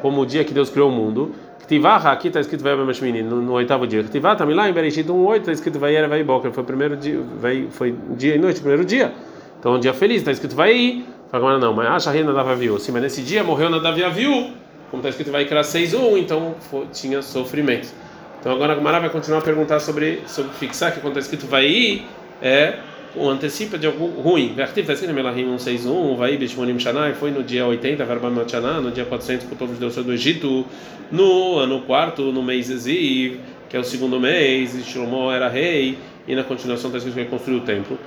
como 0.00 0.22
o 0.22 0.26
dia 0.26 0.42
que 0.42 0.54
Deus 0.54 0.70
criou 0.70 0.88
o 0.88 0.92
mundo. 0.92 1.32
Ktivaha, 1.60 2.12
aqui 2.12 2.28
está 2.28 2.40
escrito 2.40 2.62
Vai 2.62 2.72
Ashmini, 2.72 3.22
no, 3.22 3.42
no 3.42 3.52
oitavo 3.52 3.86
dia. 3.86 4.02
Ktivah, 4.02 4.38
lá 4.42 4.70
em 4.70 4.72
Bereshit 4.72 5.06
1.8, 5.06 5.36
está 5.40 5.52
escrito 5.52 5.78
Vai 5.78 5.94
Era 5.94 6.08
Vai 6.08 6.24
Boker. 6.24 6.50
Foi 6.50 6.64
primeiro 6.64 6.96
dia, 6.96 7.20
vai, 7.38 7.66
foi 7.70 7.94
dia 8.16 8.36
e 8.36 8.38
noite, 8.38 8.60
primeiro 8.60 8.86
dia. 8.86 9.12
Então 9.60 9.74
um 9.74 9.78
dia 9.78 9.92
feliz, 9.92 10.18
está 10.18 10.32
escrito 10.32 10.56
Vai 10.56 11.04
Agora 11.30 11.58
não, 11.58 11.74
mas 11.74 11.88
acha 11.88 12.10
Reina 12.10 12.32
da 12.32 12.42
Viu. 12.54 12.78
Sim, 12.78 12.92
mas 12.92 13.02
nesse 13.02 13.20
dia 13.20 13.44
morreu 13.44 13.68
na 13.68 13.78
Davi 13.80 14.08
Viu. 14.14 14.50
Como 14.90 15.00
está 15.00 15.10
escrito 15.10 15.30
Vai 15.30 15.44
Kra 15.44 15.60
6.1, 15.60 16.18
então 16.18 16.54
foi, 16.70 16.86
tinha 16.90 17.20
sofrimento. 17.20 18.05
Então 18.46 18.54
agora 18.54 18.74
a 18.74 18.76
Gemara 18.76 19.00
vai 19.00 19.10
continuar 19.10 19.40
a 19.40 19.42
perguntar 19.42 19.80
sobre, 19.80 20.20
sobre 20.24 20.52
fixar, 20.52 20.94
que 20.94 21.00
quando 21.00 21.18
está 21.18 21.34
escrito 21.34 21.50
vai 21.50 22.04
é 22.40 22.78
o 23.16 23.28
antecipa 23.28 23.76
de 23.76 23.88
algo 23.88 24.06
ruim. 24.06 24.54
Vertiv 24.54 24.82
está 24.82 24.92
escrito 24.92 25.10
em 25.10 25.14
Melahim 25.14 25.58
161, 25.58 26.14
vai 26.14 26.36
Bishmonim 26.36 26.78
Shanai, 26.78 27.14
foi 27.14 27.32
no 27.32 27.42
dia 27.42 27.66
80, 27.66 28.04
Verba 28.04 28.30
Matchaná, 28.30 28.80
no 28.80 28.92
dia 28.92 29.04
400 29.04 29.48
que 29.48 29.52
o 29.52 29.56
povo 29.56 29.74
de 29.74 29.80
Deus 29.80 29.94
saiu 29.94 30.04
do 30.04 30.12
Egito, 30.12 30.64
no 31.10 31.58
ano 31.58 31.80
quarto, 31.80 32.22
no 32.30 32.40
mês 32.40 32.70
Eziv, 32.70 33.40
que 33.68 33.76
é 33.76 33.80
o 33.80 33.82
segundo 33.82 34.20
mês, 34.20 34.76
e 34.76 34.84
Shlomo 34.84 35.32
era 35.32 35.48
rei, 35.48 35.98
e 36.28 36.36
na 36.36 36.44
continuação 36.44 36.86
está 36.90 36.98
escrito 36.98 37.14
que 37.14 37.20
ele 37.22 37.28
construiu 37.28 37.58
o 37.58 37.62
templo. 37.62 37.98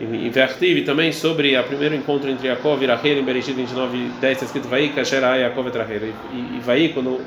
Em 0.00 0.30
Vertiv 0.30 0.86
também 0.86 1.12
sobre 1.12 1.54
o 1.54 1.64
primeiro 1.64 1.94
encontro 1.94 2.30
entre 2.30 2.48
Yaakov 2.48 2.82
e 2.82 2.86
Rachel, 2.86 3.18
em 3.18 3.22
Bereshit 3.22 3.52
29, 3.52 4.10
10 4.22 4.32
está 4.32 4.46
escrito 4.46 4.68
vai 4.68 4.88
Kasher 4.88 5.20
Yaakov 5.20 5.68
e 5.68 5.76
Rachel, 5.76 6.14
e 6.32 6.60
vai 6.60 6.88
quando 6.94 7.20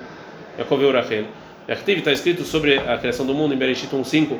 Yaakov 0.57 0.81
e 0.81 0.91
Rachel. 0.91 1.44
Artiv 1.67 1.97
está 1.97 2.11
escrito 2.11 2.43
sobre 2.43 2.77
a 2.77 2.95
criação 2.97 3.25
do 3.25 3.33
mundo 3.33 3.55
em 3.55 3.57
Bereshit 3.57 3.89
1:5. 3.89 4.37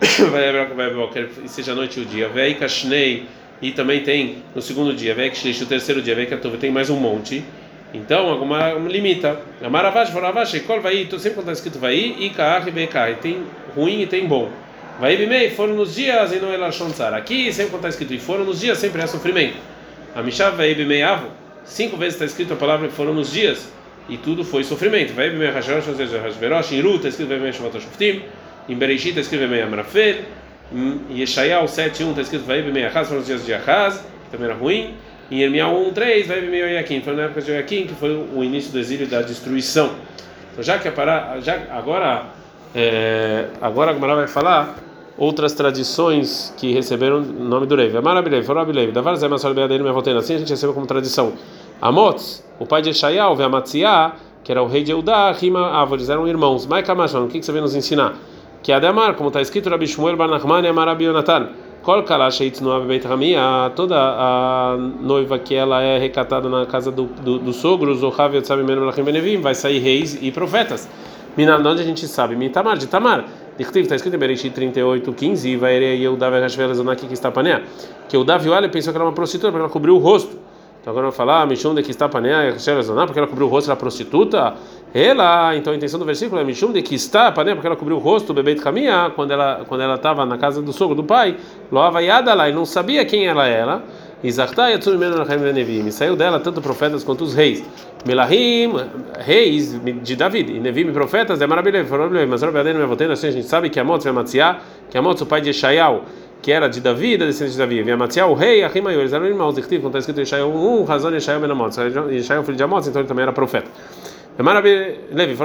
Vai 0.30 0.44
e 1.44 1.48
seja 1.48 1.72
a 1.72 1.74
noite 1.74 1.98
e 1.98 2.02
o 2.04 2.06
dia. 2.06 2.28
Vei 2.28 2.54
Kashnei 2.54 3.26
e 3.60 3.72
também 3.72 4.02
tem 4.02 4.36
no 4.54 4.62
segundo 4.62 4.94
dia, 4.94 5.12
Vei 5.14 5.30
Kshlish, 5.30 5.62
o 5.62 5.66
terceiro 5.66 6.00
dia, 6.00 6.14
Vei 6.14 6.26
Katov, 6.26 6.56
tem 6.58 6.70
mais 6.70 6.88
um 6.88 6.96
monte. 6.96 7.42
Então, 7.92 8.28
alguma 8.28 8.72
limita. 8.74 9.40
Amaravash, 9.60 10.10
Voravash, 10.10 10.60
Kol 10.60 10.80
vai, 10.80 11.08
sempre 11.18 11.30
quando 11.30 11.38
está 11.38 11.52
escrito 11.52 11.80
vai 11.80 11.96
e 11.96 12.30
Kaach 12.30 12.68
e 12.68 12.70
Bekai, 12.70 13.16
tem 13.16 13.42
ruim 13.74 14.02
e 14.02 14.06
tem 14.06 14.28
bom. 14.28 14.48
Vai 15.00 15.16
Bimei, 15.16 15.50
foram 15.50 15.74
nos 15.74 15.96
dias 15.96 16.32
e 16.32 16.36
não 16.36 16.52
Elashon 16.52 16.90
Tzar. 16.92 17.14
Aqui 17.14 17.52
sempre 17.52 17.72
quando 17.72 17.86
está 17.86 17.88
escrito 17.88 18.14
e 18.14 18.18
foram 18.20 18.44
nos 18.44 18.60
dias, 18.60 18.78
sempre 18.78 19.02
é 19.02 19.08
sofrimento. 19.08 19.56
A 20.14 20.22
Mishav 20.22 20.56
vai 20.56 20.72
Bimei 20.72 21.02
Avo, 21.02 21.30
cinco 21.64 21.96
vezes 21.96 22.14
está 22.14 22.24
escrito 22.24 22.52
a 22.52 22.56
palavra 22.56 22.88
foram 22.90 23.12
nos 23.12 23.32
dias 23.32 23.68
e 24.10 24.18
tudo 24.18 24.44
foi 24.44 24.64
sofrimento. 24.64 25.14
Vai 25.14 25.30
bem 25.30 25.50
Hashosh, 25.50 25.88
ou 25.88 25.94
seja, 25.94 26.20
Hashverosh, 26.20 26.72
em 26.72 26.80
Ruta 26.80 26.96
está 26.96 27.08
escrito 27.08 27.28
vai 27.28 27.38
bem 27.38 27.52
Shovat 27.52 27.80
Shoftim, 27.80 28.22
em 28.68 28.76
Bereshit 28.76 29.10
está 29.10 29.20
escrito 29.20 29.40
vai 29.40 29.48
bem 29.48 29.62
Amrafel, 29.62 30.16
em 30.74 31.00
Yeshayahu 31.10 31.66
7.1 31.66 32.10
está 32.10 32.22
escrito 32.22 32.44
vai 32.44 32.60
bem 32.60 32.84
Ahaz, 32.84 33.08
foram 33.08 33.20
os 33.20 33.26
dias 33.26 33.46
de 33.46 33.54
Ahaz, 33.54 34.04
também 34.30 34.46
era 34.48 34.56
ruim, 34.56 34.94
em 35.30 35.40
Ermial 35.40 35.72
1.3 35.74 36.26
vai 36.26 36.40
bem 36.40 36.60
Yoyakim, 36.60 37.00
foi 37.00 37.14
na 37.14 37.22
época 37.22 37.40
de 37.40 37.52
Yoyakim 37.52 37.86
que 37.86 37.94
foi 37.94 38.10
o 38.10 38.42
início 38.42 38.72
do 38.72 38.78
exílio 38.80 39.06
da 39.06 39.22
destruição. 39.22 39.92
Então 40.52 40.64
já 40.64 40.78
que 40.78 40.88
a 40.88 40.92
para, 40.92 41.40
já 41.40 41.62
agora 41.70 42.26
é, 42.74 43.46
agora 43.60 43.92
a 43.92 43.94
Gemara 43.94 44.16
vai 44.16 44.26
falar 44.26 44.76
outras 45.16 45.52
tradições 45.52 46.52
que 46.56 46.72
receberam 46.72 47.18
o 47.18 47.44
nome 47.44 47.66
do 47.66 47.76
Reiv. 47.76 47.96
Amarabilev, 47.96 48.44
Forabilev, 48.44 48.90
Davar 48.90 49.14
Zé 49.16 49.28
Masol 49.28 49.54
Beadeiro 49.54 49.84
Mevoten, 49.84 50.16
assim 50.16 50.34
a 50.34 50.38
gente 50.38 50.50
recebe 50.50 50.72
como 50.72 50.86
tradição. 50.86 51.34
Amotz, 51.80 52.44
o 52.58 52.66
pai 52.66 52.82
de 52.82 52.90
Eshayahu, 52.90 53.34
Veamatziah, 53.34 54.12
que 54.44 54.52
era 54.52 54.62
o 54.62 54.66
rei 54.66 54.82
de 54.82 54.92
Eudá, 54.92 55.32
Rima 55.32 55.70
Árvores, 55.70 56.10
eram 56.10 56.28
irmãos. 56.28 56.66
Mas 56.66 56.86
Kamashon, 56.86 57.24
o 57.24 57.28
que 57.28 57.42
você 57.42 57.50
vem 57.52 57.62
nos 57.62 57.74
ensinar? 57.74 58.14
Que 58.62 58.72
Ademar, 58.72 59.14
como 59.14 59.28
está 59.28 59.40
escrito, 59.40 59.70
Rabi 59.70 59.86
Shmuel 59.86 60.16
Bar 60.16 60.28
Nachman 60.28 60.62
e 60.62 60.68
Amarabi 60.68 61.04
Yonatan. 61.04 61.48
Kol 61.82 62.02
Kalash 62.02 62.42
Eitnu 62.42 62.84
Beit 62.84 63.06
Ramia, 63.06 63.72
toda 63.74 63.96
a 63.96 64.76
noiva 64.76 65.38
que 65.38 65.54
ela 65.54 65.80
é 65.80 65.98
recatada 65.98 66.46
na 66.46 66.66
casa 66.66 66.90
do, 66.90 67.04
do, 67.04 67.38
do 67.38 67.52
sogro, 67.54 67.94
Zohav 67.94 68.34
Yotzab 68.34 68.62
Menu 68.62 68.82
Melachim 68.82 69.02
Benevim, 69.02 69.40
vai 69.40 69.54
sair 69.54 69.78
reis 69.78 70.18
e 70.20 70.30
profetas. 70.30 70.86
Minan, 71.38 71.66
onde 71.66 71.80
a 71.80 71.84
gente 71.84 72.06
sabe? 72.06 72.36
Mitamar, 72.36 72.76
de 72.76 72.86
Tamar. 72.86 73.24
Dichtiv, 73.56 73.82
está 73.82 73.94
escrito 73.96 74.14
em 74.14 74.18
Bereshit 74.18 74.50
38, 74.52 75.10
15, 75.10 75.56
vai 75.56 75.76
Yehuda 75.76 76.30
Verashvel 76.30 76.74
Zonaki 76.74 77.06
que 77.06 77.14
está 77.14 77.30
paneia. 77.30 77.62
Que 78.08 78.16
Yehuda 78.16 78.36
viu 78.36 78.54
ela 78.54 78.66
e 78.66 78.68
pensou 78.68 78.92
que 78.92 78.98
era 78.98 79.04
uma 79.04 79.12
prostituta, 79.12 79.50
porque 79.50 79.62
ela 79.62 79.70
cobriu 79.70 79.96
o 79.96 79.98
rosto. 79.98 80.49
Então 80.80 80.92
agora 80.92 81.08
vai 81.08 81.16
falar, 81.16 81.46
Mishum 81.46 81.74
de 81.74 81.82
que 81.82 81.90
está 81.90 82.08
paneia, 82.08 82.54
porque 83.06 83.18
ela 83.18 83.28
cobriu 83.28 83.46
o 83.46 83.50
rosto 83.50 83.68
da 83.68 83.76
prostituta. 83.76 84.54
Ela, 84.94 85.54
então 85.54 85.72
a 85.72 85.76
intenção 85.76 86.00
do 86.00 86.06
versículo 86.06 86.40
é 86.40 86.44
Mishum 86.44 86.72
de 86.72 86.80
que 86.80 86.94
está 86.94 87.30
porque 87.30 87.66
ela 87.66 87.76
cobriu 87.76 87.96
o 87.96 88.00
rosto 88.00 88.28
do 88.28 88.34
bebê 88.34 88.54
de 88.54 88.62
caminha 88.62 89.12
quando 89.14 89.30
ela 89.30 89.64
quando 89.68 89.82
ela 89.82 89.96
estava 89.96 90.24
na 90.24 90.38
casa 90.38 90.62
do 90.62 90.72
sogro 90.72 90.96
do 90.96 91.04
pai. 91.04 91.36
Loava 91.70 92.00
Yadala 92.02 92.48
e 92.48 92.52
não 92.52 92.64
sabia 92.64 93.04
quem 93.04 93.26
ela 93.26 93.46
era. 93.46 93.82
E 94.22 94.30
saiu 95.92 96.14
dela 96.14 96.40
tanto 96.40 96.60
profetas 96.60 97.02
quanto 97.02 97.24
os 97.24 97.32
reis. 97.32 97.64
Melahim, 98.06 98.74
reis 99.18 99.80
de 100.02 100.16
David, 100.16 100.56
e 100.56 100.60
Nevim, 100.60 100.92
profetas, 100.92 101.40
é 101.40 101.46
maravilhoso. 101.46 101.88
Mas 102.28 102.42
a 102.42 103.30
gente 103.30 103.46
sabe 103.46 103.70
que 103.70 103.80
Amot 103.80 104.04
vai 104.04 104.12
Matziah, 104.12 104.58
que 104.90 104.98
Amot, 104.98 105.22
o 105.22 105.26
pai 105.26 105.40
de 105.40 105.50
Eshaiah, 105.50 106.00
que 106.42 106.50
era 106.50 106.68
de 106.68 106.80
Davi, 106.80 107.16
da 107.16 107.26
descendente 107.26 107.52
de 107.52 107.58
Davi, 107.58 107.82
e 107.82 107.90
Amatsiah, 107.90 108.26
o 108.26 108.34
rei, 108.34 108.62
Ahimayor, 108.64 109.00
eles 109.00 109.12
eram 109.12 109.26
irmãos, 109.26 109.54
quando 109.54 109.86
está 109.86 109.98
escrito 109.98 110.20
em 110.20 110.22
Ishael 110.22 110.48
1, 110.48 110.84
Razon 110.84 111.14
Ishael 111.14 111.40
Ben 111.40 111.50
Amot, 111.50 111.74
Ishael 112.10 112.42
filho 112.44 112.56
de 112.56 112.62
Amot, 112.62 112.88
então 112.88 113.00
ele 113.00 113.08
também 113.08 113.22
era 113.22 113.32
profeta. 113.32 113.70
Levi, 114.38 115.36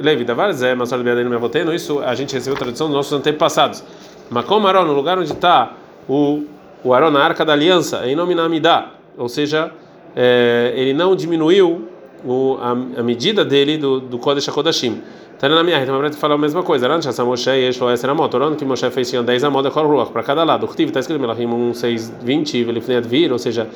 Levi, 0.00 0.24
Davar 0.24 0.52
Zé, 0.52 0.74
Masol 0.74 1.02
Beadeno 1.02 1.28
Mevoteno, 1.28 1.74
isso 1.74 2.00
a 2.00 2.14
gente 2.14 2.32
recebeu 2.32 2.56
a 2.56 2.58
tradição 2.58 2.86
dos 2.86 2.96
nossos 2.96 3.12
antepassados. 3.12 3.84
Makom 4.30 4.66
Aron, 4.66 4.84
no 4.84 4.94
lugar 4.94 5.18
onde 5.18 5.32
está 5.32 5.74
o, 6.08 6.44
o 6.82 6.94
Aron, 6.94 7.10
na 7.10 7.22
arca 7.22 7.44
da 7.44 7.52
aliança, 7.52 8.06
em 8.06 8.16
nome 8.16 8.34
Namidá, 8.34 8.92
ou 9.18 9.28
seja, 9.28 9.70
é, 10.16 10.72
ele 10.74 10.94
não 10.94 11.14
diminuiu 11.14 11.88
o, 12.24 12.56
a, 12.60 12.70
a, 12.70 13.02
medida 13.02 13.44
dele 13.44 13.76
do, 13.76 14.00
do 14.00 14.18
Kodesh 14.18 14.48
HaKodashim. 14.48 15.02
Tá 15.40 15.48
na 15.48 15.64
minha 15.64 15.82
então 15.82 15.98
vai 15.98 16.12
falar 16.12 16.34
a 16.34 16.38
mesma 16.38 16.62
coisa. 16.62 16.86
Antes 16.86 17.18
a 17.18 17.24
Moshe 17.24 17.48
e 17.48 17.64
Yeshua 17.64 17.94
essa 17.94 18.12
moto. 18.12 18.34
Orando 18.34 18.56
que 18.56 18.64
Moshe 18.66 18.90
fez 18.90 19.10
10 19.10 19.44
amot 19.44 19.66
de 19.66 19.74
Ruach 19.74 20.12
para 20.12 20.22
cada 20.22 20.44
lado. 20.44 20.66
O 20.66 20.68
Khtiv 20.68 20.88
está 20.88 21.00
escrito 21.00 21.18
Melachim 21.18 21.46
1:6:20, 21.46 22.62
Velifnei 22.62 23.00
Vir, 23.00 23.32
ou 23.32 23.38
seja, 23.38 23.66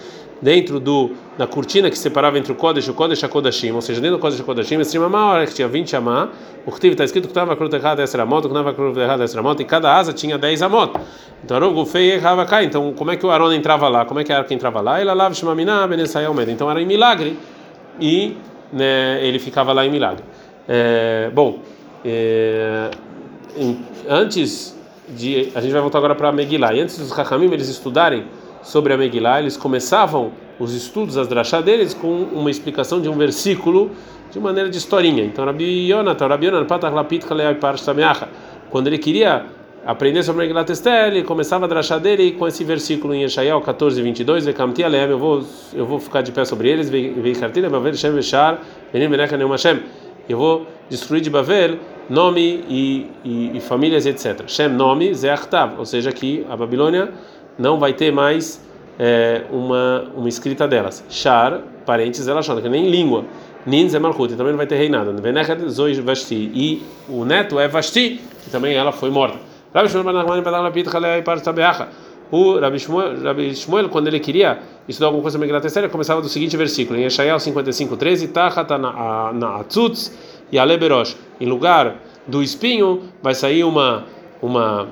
dentro 0.42 0.78
do 0.78 1.12
da 1.38 1.46
cortina 1.46 1.88
que 1.88 1.96
separava 1.96 2.36
entre 2.36 2.52
o 2.52 2.54
Kodesh 2.54 2.86
e 2.86 2.90
o 2.90 2.92
Kodesh 2.92 3.24
HaKodashim, 3.24 3.70
ou 3.70 3.80
seja, 3.80 3.98
dentro 3.98 4.18
do 4.18 4.20
Kodesh 4.20 4.40
HaKodashim, 4.42 4.78
esse 4.78 4.98
uma 4.98 5.24
hora 5.24 5.46
que 5.46 5.54
tinha 5.54 5.66
20 5.66 5.96
amá. 5.96 6.28
O 6.66 6.70
Khtiv 6.70 6.92
está 6.92 7.04
escrito 7.04 7.24
que 7.24 7.30
estava 7.30 7.56
cruz 7.56 7.72
errada 7.72 8.02
essa 8.02 8.26
moto, 8.26 8.42
que 8.42 8.48
estava 8.48 8.74
cruz 8.74 8.94
errada 8.98 9.24
essa 9.24 9.40
moto, 9.40 9.62
e 9.62 9.64
cada 9.64 9.96
asa 9.96 10.12
tinha 10.12 10.36
10 10.36 10.60
amot. 10.60 10.92
Então 11.42 11.56
Aron 11.56 11.72
Gufei 11.72 12.12
errava 12.12 12.44
cá. 12.44 12.62
Então 12.62 12.92
como 12.92 13.10
é 13.10 13.16
que 13.16 13.24
o 13.24 13.30
Aron 13.30 13.50
entrava 13.54 13.88
lá? 13.88 14.04
Como 14.04 14.20
é 14.20 14.24
que 14.24 14.30
a 14.30 14.36
arca 14.36 14.52
entrava 14.52 14.82
lá? 14.82 15.00
Ele 15.00 15.14
lava 15.14 15.32
Shemamina 15.32 15.86
Benesayel 15.86 16.34
Med. 16.34 16.50
Então 16.52 16.70
era 16.70 16.82
em 16.82 16.84
milagre 16.84 17.38
e 17.98 18.36
né, 18.70 19.26
ele 19.26 19.38
ficava 19.38 19.72
lá 19.72 19.86
em 19.86 19.90
milagre. 19.90 20.22
É, 20.68 21.30
bom, 21.34 21.60
é, 22.04 22.90
em, 23.56 23.78
antes 24.08 24.76
de 25.08 25.52
a 25.54 25.60
gente 25.60 25.72
vai 25.72 25.80
voltar 25.80 25.98
agora 25.98 26.14
para 26.14 26.28
a 26.28 26.32
Megillah. 26.32 26.74
E 26.74 26.80
antes 26.80 26.98
dos 26.98 27.16
Hakamim 27.16 27.52
eles 27.52 27.68
estudarem 27.68 28.24
sobre 28.62 28.92
a 28.92 28.96
Megillah, 28.96 29.40
eles 29.40 29.56
começavam 29.56 30.32
os 30.58 30.74
estudos, 30.74 31.16
as 31.16 31.28
drachá 31.28 31.60
deles, 31.60 31.94
com 31.94 32.08
uma 32.08 32.50
explicação 32.50 33.00
de 33.00 33.08
um 33.08 33.16
versículo 33.16 33.90
de 34.30 34.40
maneira 34.40 34.70
de 34.70 34.78
historinha. 34.78 35.24
Então, 35.24 35.44
Rabi 35.44 35.90
Yonatan, 35.90 36.26
Rabi 36.26 36.46
Yonatan, 36.46 36.90
quando 38.70 38.86
ele 38.86 38.98
queria 38.98 39.46
aprender 39.86 40.22
sobre 40.22 40.42
a 40.42 40.44
Megillah 40.44 40.64
Esther, 40.72 41.08
ele 41.08 41.22
começava 41.22 41.66
a 41.66 41.68
drachá 41.68 41.98
dele 41.98 42.32
com 42.32 42.48
esse 42.48 42.64
versículo 42.64 43.14
em 43.14 43.22
Yeshayahu 43.22 43.60
14, 43.60 44.00
22, 44.00 44.46
Vekamti 44.46 44.82
Aleem, 44.82 45.10
eu 45.10 45.18
vou, 45.18 45.44
eu 45.74 45.84
vou 45.84 46.00
ficar 46.00 46.22
de 46.22 46.32
pé 46.32 46.44
sobre 46.44 46.70
eles, 46.70 46.88
Bavel, 46.88 47.94
Shem, 47.94 48.12
Veshar, 48.12 48.60
Benim, 48.92 49.08
Benecha, 49.08 49.36
Neum 49.36 49.50
Hashem, 49.50 49.82
eu 50.28 50.38
vou 50.38 50.66
destruir 50.88 51.20
de 51.20 51.30
Bavel 51.30 51.78
nome 52.08 52.64
e, 52.68 53.10
e, 53.24 53.56
e 53.56 53.60
famílias, 53.60 54.06
etc. 54.06 54.44
Shem, 54.46 54.68
nome, 54.68 55.14
Zeachtav, 55.14 55.78
ou 55.78 55.86
seja, 55.86 56.12
que 56.12 56.44
a 56.48 56.56
Babilônia 56.56 57.10
não 57.58 57.78
vai 57.78 57.92
ter 57.92 58.12
mais 58.12 58.62
é, 58.98 59.42
uma, 59.50 60.10
uma 60.14 60.28
escrita 60.28 60.68
delas. 60.68 61.04
Shar, 61.08 61.60
parentes, 61.86 62.26
ela 62.28 62.42
chama, 62.42 62.60
que 62.60 62.68
nem 62.68 62.90
língua. 62.90 63.24
Nin 63.66 63.88
Malchut, 63.98 64.34
também 64.34 64.52
não 64.52 64.58
vai 64.58 64.66
ter 64.66 64.76
reinado. 64.76 65.14
Venechet 65.22 65.68
Zoi 65.68 65.94
Vasti. 66.00 66.50
E 66.54 66.82
o 67.08 67.24
neto 67.24 67.58
é 67.58 67.66
Vasti, 67.66 68.20
que 68.42 68.50
também 68.50 68.74
ela 68.74 68.92
foi 68.92 69.10
morta. 69.10 69.38
Rabi 69.74 69.88
Shmuel 69.88 70.04
Banachman 70.04 70.42
Badal 70.42 70.62
Lapit 70.62 70.90
Chalei 70.90 71.22
Partabeacha. 71.22 71.88
O 72.30 72.58
Rabi 72.58 72.78
Shmuel, 72.78 73.22
Rabi 73.22 73.54
Shmuel, 73.54 73.88
quando 73.88 74.08
ele 74.08 74.18
queria 74.18 74.58
estudar 74.88 75.08
alguma 75.08 75.22
coisa 75.22 75.38
sobre 75.38 75.52
Megillat 75.52 75.88
começava 75.90 76.20
do 76.20 76.28
seguinte 76.28 76.56
versículo, 76.56 76.98
em 76.98 77.02
Yeshayahu 77.02 77.38
55, 77.38 77.96
13, 77.96 78.28
Tachata 78.28 78.78
na 78.78 79.56
Atzutz 79.60 80.16
e 80.50 80.58
Aleberosh. 80.58 81.16
Em 81.40 81.46
lugar 81.46 81.96
do 82.26 82.42
espinho 82.42 83.02
vai 83.22 83.34
sair 83.34 83.64
uma 83.64 84.04
uma 84.42 84.88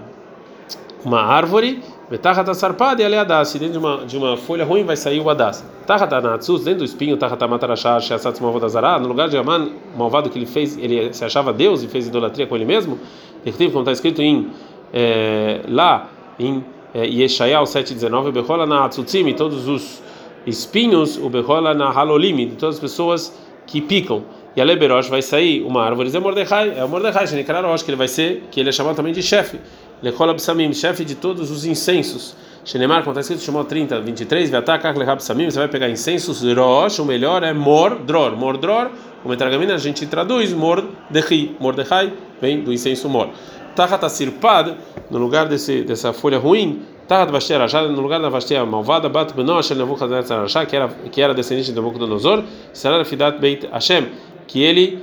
uma 1.05 1.23
árvore 1.23 1.83
Betachata 2.13 2.53
sarpad 2.53 3.01
e 3.01 3.05
aleadas. 3.07 3.55
Dentro 3.55 3.71
de 3.71 3.79
uma, 3.79 4.05
de 4.05 4.19
uma 4.19 4.37
folha 4.37 4.67
ruim 4.67 4.85
vai 4.85 4.99
sair 4.99 5.19
o 5.19 5.31
adas. 5.31 5.65
Tachata 5.87 6.21
natsus, 6.21 6.63
dentro 6.63 6.81
do 6.81 6.85
espinho, 6.85 7.17
tachata 7.17 7.49
matarashar, 7.49 8.03
sheasatz 8.03 8.39
malvodazará. 8.39 8.99
No 8.99 9.09
lugar 9.09 9.31
de 9.31 9.39
Aman, 9.39 9.71
malvado 9.97 10.29
que 10.29 10.39
ele 10.39 10.45
fez, 10.45 10.77
ele 10.77 11.11
se 11.15 11.25
achava 11.25 11.55
Deus 11.55 11.83
e 11.83 11.89
fez 11.89 12.09
idolatria 12.09 12.47
com 12.47 12.55
ele 12.55 12.67
mesmo. 12.67 12.99
Como 13.43 13.79
está 13.79 13.93
escrito 13.93 14.21
em 14.21 14.51
é, 14.93 15.63
lá 15.67 16.11
em 16.39 16.63
Yeshayahu 16.95 17.65
7:19, 17.65 18.33
Bechola 18.33 18.67
na 18.67 18.85
atzutzim, 18.85 19.33
todos 19.35 19.67
os 19.67 20.03
espinhos, 20.47 21.17
o 21.17 21.29
Bechola 21.31 21.73
na 21.75 21.91
halolim, 21.91 22.51
todas 22.51 22.77
as 22.77 22.81
pessoas 22.81 23.33
que 23.67 23.81
picam. 23.81 24.25
E 24.55 24.61
a 24.61 24.65
Leberosh 24.65 25.09
vai 25.09 25.23
sair 25.23 25.63
uma 25.63 25.83
árvore, 25.83 26.15
é 26.15 26.21
Mordecai, 26.21 26.75
é 26.77 26.85
o 26.85 26.89
Mordecai, 26.89 27.27
que 27.27 27.91
ele 27.91 27.97
vai 27.97 28.09
ser, 28.09 28.45
que 28.51 28.61
ele 28.61 28.69
é 28.69 28.73
chamado 28.73 28.97
também 28.97 29.13
de 29.13 29.23
chefe. 29.23 29.59
Lekol 30.03 30.29
Absamim, 30.29 30.73
chefe 30.75 31.05
de 31.05 31.15
todos 31.15 31.51
os 31.51 31.65
incensos. 31.65 32.37
Shenemar, 32.65 33.03
como 33.03 33.13
está 33.13 33.23
escrito, 33.23 33.43
chamou 33.43 33.65
30, 33.65 34.01
23, 34.01 34.51
Veatakak 34.51 34.99
Lehab 34.99 35.23
Samim, 35.23 35.51
você 35.51 35.59
vai 35.59 35.69
pegar 35.69 35.89
incensos, 35.89 36.43
Rosh, 36.43 36.99
o 36.99 37.05
melhor 37.05 37.43
é 37.43 37.53
Mor, 37.53 37.99
Dror. 38.01 38.37
Mor, 38.37 38.57
Dror, 38.59 38.91
o 39.25 39.29
Metragamina 39.29 39.75
a 39.75 39.79
gente 39.79 40.07
traduz 40.07 40.53
Mor, 40.53 40.85
Dehi, 41.09 41.57
Mordechai, 41.59 42.13
vem 42.41 42.61
do 42.61 42.73
incenso 42.73 43.09
Mor. 43.09 43.31
Tachat 43.75 44.09
Sirpad, 44.11 44.77
no 45.11 45.19
lugar 45.19 45.47
desse, 45.47 45.83
dessa 45.83 46.13
folha 46.13 46.39
ruim, 46.39 46.83
Tachat 47.09 47.33
Vashti 47.33 47.55
Arashá, 47.55 47.83
no 47.83 48.01
lugar 48.01 48.21
da 48.21 48.29
Vashti 48.29 48.55
malvada, 48.59 49.09
Bat 49.09 49.35
Benosh, 49.35 49.71
Nebuchadnezzar 49.71 50.39
Arashá, 50.41 50.65
que 50.67 50.77
era, 50.77 50.89
que 50.89 51.21
era 51.21 51.35
descendente 51.35 51.71
de 51.71 51.77
Nabucodonosor, 51.77 52.45
Sarar 52.73 53.05
Fidat 53.05 53.39
Beit 53.39 53.67
Hashem, 53.73 54.09
que 54.47 54.63
ele 54.63 54.99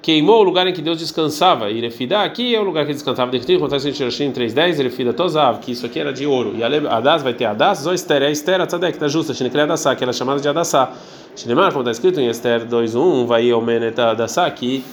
queimou 0.00 0.40
o 0.40 0.42
lugar 0.42 0.66
em 0.66 0.72
que 0.72 0.80
Deus 0.80 0.98
descansava. 0.98 1.70
E 1.70 1.80
Refidá 1.80 2.24
aqui 2.24 2.54
é 2.54 2.60
o 2.60 2.64
lugar 2.64 2.86
que 2.86 2.92
descansava. 2.92 3.30
De 3.30 3.56
acontece 3.56 3.88
em 3.88 3.92
Shirashim 3.92 4.32
3.10, 4.32 4.82
Refidá 4.82 5.12
Tozav, 5.12 5.58
que 5.60 5.72
isso 5.72 5.86
aqui 5.86 5.98
era 5.98 6.12
de 6.12 6.26
ouro. 6.26 6.54
E 6.56 6.62
Adas 6.62 7.22
vai 7.22 7.34
ter 7.34 7.44
Adas, 7.44 7.86
ou 7.86 7.94
Esther, 7.94 8.22
é 8.22 8.30
Esther, 8.30 8.66
Tzadek, 8.66 8.98
tá 8.98 9.08
justa, 9.08 9.34
Shinekre 9.34 9.62
Adassá, 9.62 9.94
que 9.94 10.04
era 10.04 10.12
chamada 10.12 10.40
de 10.40 10.48
Adassá. 10.48 10.92
Shinemar, 11.36 11.72
como 11.72 11.82
está 11.82 11.92
escrito 11.92 12.20
em 12.20 12.28
Esther 12.28 12.66
2.1, 12.66 13.26
vai 13.26 13.52
Omenet 13.52 14.00
Adassá, 14.00 14.50
que 14.50 14.84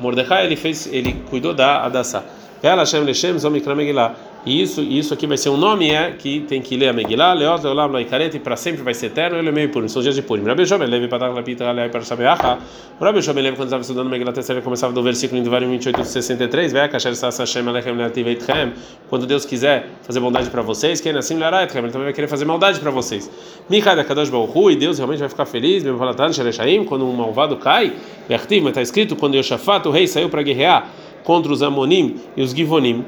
Mordecai 0.00 0.46
ele 0.46 0.56
fez, 0.56 0.86
ele 0.92 1.12
cuidou 1.28 1.54
da 1.54 1.84
Adassá. 1.84 2.24
Ela 2.62 2.82
Hashem 2.82 3.02
Leshem 3.02 3.36
Zomikra 3.38 3.74
Megillah. 3.74 4.14
E 4.46 4.60
isso, 4.60 4.80
isso 4.80 5.14
aqui 5.14 5.26
vai 5.26 5.36
ser 5.36 5.50
um 5.50 5.56
nome 5.56 5.90
é 5.90 6.12
que 6.12 6.40
tem 6.40 6.60
que 6.60 6.76
ler 6.76 6.88
a 6.88 6.92
Megillah, 6.92 7.32
Leot 7.32 7.62
Leolam 7.62 7.86
Loikaret, 7.88 8.34
e 8.34 8.40
para 8.40 8.56
sempre 8.56 8.82
vai 8.82 8.92
ser 8.92 9.06
eterno, 9.06 9.36
ele 9.36 9.48
é 9.48 9.52
meio 9.52 9.68
puro, 9.68 9.88
são 9.88 10.02
dias 10.02 10.16
de 10.16 10.22
Purim. 10.22 10.44
Rabi 10.44 10.66
Shomel 10.66 10.88
Levi 10.88 11.06
Patak 11.08 11.34
Lapita 11.34 11.68
Alei 11.68 11.88
para 11.88 12.00
Shabeacha. 12.02 12.58
O 13.00 13.04
Rabi 13.04 13.22
Shomel 13.22 13.42
Levi, 13.44 13.56
quando 13.56 13.68
estava 13.68 13.82
estudando 13.82 14.08
Megillah 14.08 14.32
terceira, 14.32 14.60
começava 14.62 14.92
do 14.92 15.02
versículo 15.02 15.40
em 15.40 15.44
Devarim 15.44 15.70
28 15.70 16.04
63, 16.04 16.72
Vea 16.72 16.88
Kasher 16.88 17.14
Sas 17.16 17.38
Hashem 17.38 17.68
Alechem 17.68 17.96
Leativ 17.96 18.26
Eitchem, 18.28 18.72
quando 19.08 19.26
Deus 19.26 19.44
quiser 19.44 19.88
fazer 20.02 20.20
bondade 20.20 20.50
para 20.50 20.62
vocês, 20.62 21.00
quem 21.00 21.12
assim 21.12 21.36
Learai 21.36 21.62
Eitchem, 21.62 21.82
ele 21.82 21.92
também 21.92 22.06
vai 22.06 22.12
querer 22.12 22.28
fazer 22.28 22.44
maldade 22.44 22.78
para 22.80 22.90
vocês. 22.90 23.30
Mikad 23.68 24.02
Kadosh 24.04 24.30
Baruchu, 24.30 24.70
e 24.70 24.76
Deus 24.76 24.98
realmente 24.98 25.20
vai 25.20 25.28
ficar 25.28 25.46
feliz, 25.46 25.84
mesmo 25.84 25.98
Falatan 25.98 26.32
Shereshaim, 26.32 26.84
quando 26.84 27.04
um 27.04 27.12
malvado 27.12 27.56
cai, 27.56 27.92
mas 28.28 28.42
está 28.50 28.82
escrito, 28.82 29.14
quando 29.16 29.34
Yoshafat, 29.34 29.86
o 29.86 29.90
rei, 29.90 30.06
saiu 30.06 30.28
para 30.28 30.42
guerrear 30.42 30.88
contra 31.24 31.52
os 31.52 31.62
Amonim 31.62 32.16
e 32.36 32.42
os 32.42 32.52
Givonim. 32.52 33.04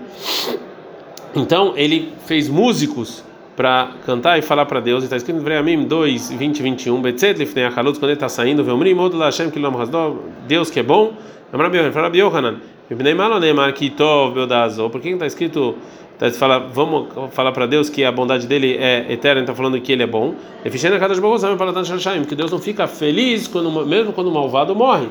Então 1.35 1.72
ele 1.77 2.12
fez 2.27 2.48
músicos 2.48 3.24
para 3.57 3.92
cantar 4.05 4.38
e 4.38 4.42
falar 4.42 4.66
para 4.66 4.81
Deus. 4.81 5.05
Está 5.05 5.16
escrito 5.16 5.38
em 5.38 5.42
Vreamim 5.42 5.85
2, 5.85 6.33
20 6.33 6.62
21. 6.62 7.00
Betzet 7.00 7.38
lifnei 7.38 7.64
achalut, 7.64 7.98
quando 7.98 8.11
ele 8.11 8.14
está 8.14 8.29
saindo, 8.29 8.64
veomrim 8.64 8.98
od 8.98 9.16
Hashem 9.16 9.50
kilom 9.50 9.77
hasdo, 9.81 10.20
Deus 10.46 10.70
que 10.70 10.81
é 10.81 10.83
bom. 10.83 11.12
Amar 11.53 11.70
Biohanan, 11.70 11.92
fala 11.92 12.11
Biohanan. 12.11 12.57
Ibnei 12.90 13.14
malo 13.14 13.38
neemar 13.40 13.72
kitov 13.72 14.35
beodazo. 14.35 14.90
Por 14.90 15.00
que 15.00 15.11
está 15.11 15.27
escrito 15.27 15.77
Tá, 16.18 16.31
fala, 16.31 16.61
vamos 16.61 17.09
falar 17.33 17.50
para 17.50 17.66
Deus 17.66 17.88
que 17.88 18.05
a 18.05 18.12
bondade 18.12 18.46
dele 18.46 18.77
é 18.79 19.12
eterna, 19.12 19.40
está 19.40 19.53
falando 19.53 19.81
que 19.81 19.90
ele 19.90 20.05
é 20.05 20.07
bom. 20.07 20.35
Que 20.62 22.37
Deus 22.37 22.53
não 22.53 22.59
fica 22.61 22.87
feliz 22.87 23.48
quando, 23.48 23.85
mesmo 23.85 24.12
quando 24.12 24.29
o 24.29 24.33
malvado 24.33 24.77
morre. 24.77 25.09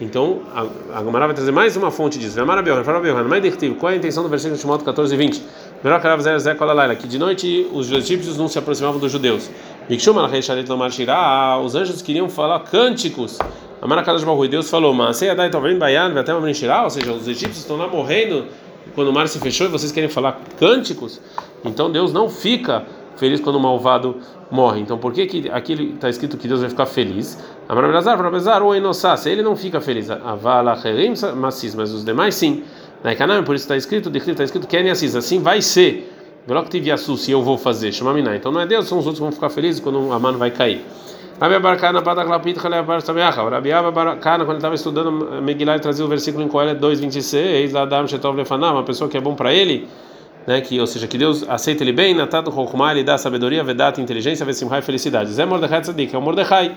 Então, 0.00 0.42
a, 0.54 0.98
a 0.98 1.02
Gomara 1.02 1.26
vai 1.26 1.34
trazer 1.34 1.52
mais 1.52 1.74
uma 1.76 1.90
fonte 1.90 2.18
disso. 2.18 2.36
Qual 3.78 3.90
é 3.90 3.94
a 3.94 3.96
intenção 3.96 4.22
do 4.22 4.28
versículo 4.28 4.54
de 4.56 4.60
Timóteo 4.60 4.84
14 4.84 5.14
e 5.14 5.16
20? 5.16 5.42
Que 7.00 7.08
de 7.08 7.18
noite 7.18 7.66
os 7.72 7.90
egípcios 7.90 8.36
não 8.36 8.46
se 8.46 8.58
aproximavam 8.58 9.00
dos 9.00 9.10
judeus. 9.10 9.50
Os 11.64 11.74
anjos 11.74 12.02
queriam 12.02 12.28
falar 12.28 12.60
cânticos. 12.60 13.38
E 13.82 14.48
Deus 14.48 14.68
falou: 14.68 14.94
Ou 14.94 15.14
seja, 15.14 17.12
os 17.12 17.28
egípcios 17.28 17.58
estão 17.58 17.76
lá 17.76 17.88
morrendo 17.88 18.46
quando 18.94 19.08
o 19.08 19.12
mar 19.12 19.28
se 19.28 19.38
fechou 19.38 19.66
e 19.66 19.70
vocês 19.70 19.92
querem 19.92 20.10
falar 20.10 20.40
cânticos. 20.58 21.20
Então 21.64 21.90
Deus 21.90 22.12
não 22.12 22.28
fica 22.28 22.84
feliz 23.16 23.40
quando 23.40 23.56
o 23.56 23.60
malvado 23.60 24.16
morre. 24.50 24.80
Então 24.80 24.98
por 24.98 25.12
que 25.12 25.26
que 25.26 25.50
aqui 25.50 25.92
está 25.94 26.08
escrito 26.08 26.36
que 26.36 26.46
Deus 26.46 26.60
vai 26.60 26.70
ficar 26.70 26.86
feliz? 26.86 27.38
Amarabrazar, 27.68 28.14
Amarabrazar 28.14 28.62
ou 28.62 28.74
Enossás, 28.74 29.26
ele 29.26 29.42
não 29.42 29.56
fica 29.56 29.80
feliz. 29.80 30.10
Avalacherim 30.10 31.14
Massis, 31.36 31.74
mas 31.74 31.92
os 31.92 32.04
demais 32.04 32.34
sim. 32.34 32.62
Na 33.02 33.12
Ekanam, 33.12 33.44
por 33.44 33.54
isso 33.54 33.64
está 33.64 33.76
escrito, 33.76 34.10
está 34.14 34.44
escrito 34.44 34.66
Ken 34.66 34.90
Assis, 34.90 35.14
assim 35.14 35.40
vai 35.40 35.60
ser. 35.60 36.12
tive 36.70 36.90
Yasu, 36.90 37.16
se 37.16 37.30
eu 37.30 37.42
vou 37.42 37.58
fazer, 37.58 37.92
chama 37.92 38.12
Miná. 38.12 38.36
Então 38.36 38.52
não 38.52 38.60
é 38.60 38.66
Deus, 38.66 38.86
são 38.86 38.98
os 38.98 39.06
outros 39.06 39.18
que 39.18 39.24
vão 39.24 39.32
ficar 39.32 39.50
felizes 39.50 39.80
quando 39.80 40.12
a 40.12 40.18
mano 40.18 40.38
vai 40.38 40.50
cair. 40.50 40.84
Rabi 41.38 41.54
Abarcana, 41.54 42.00
Padaklapit, 42.00 42.58
Kaleapar 42.58 43.02
Sameacha. 43.02 43.42
Rabi 43.42 43.70
Abarcana, 43.70 44.46
quando 44.46 44.56
estava 44.56 44.74
estudando 44.74 45.42
Megillah, 45.42 45.74
ele 45.74 45.82
trazia 45.82 46.04
o 46.04 46.08
versículo 46.08 46.42
em 46.42 46.48
Coelho 46.48 46.80
2,26, 46.80 47.74
Adam 47.74 48.06
Shetov 48.06 48.36
Lefanah, 48.36 48.72
uma 48.72 48.84
pessoa 48.84 49.10
que 49.10 49.18
é 49.18 49.20
bom 49.20 49.34
para 49.34 49.52
ele 49.52 49.86
né, 50.46 50.60
que, 50.60 50.78
ou 50.80 50.86
seja, 50.86 51.06
que 51.06 51.18
Deus 51.18 51.44
aceita 51.48 51.82
ele 51.82 51.92
bem, 51.92 52.14
Natado 52.14 52.52
Chokhmah, 52.52 52.92
ele 52.92 53.02
dá 53.02 53.18
sabedoria, 53.18 53.64
Vedat, 53.64 54.00
inteligência, 54.00 54.46
Vesimhai, 54.46 54.80
felicidade. 54.80 55.30
Zé 55.30 55.44
Mordechai 55.44 55.80
Tzadik, 55.80 56.14
é 56.14 56.18
o 56.18 56.22
Mordechai. 56.22 56.76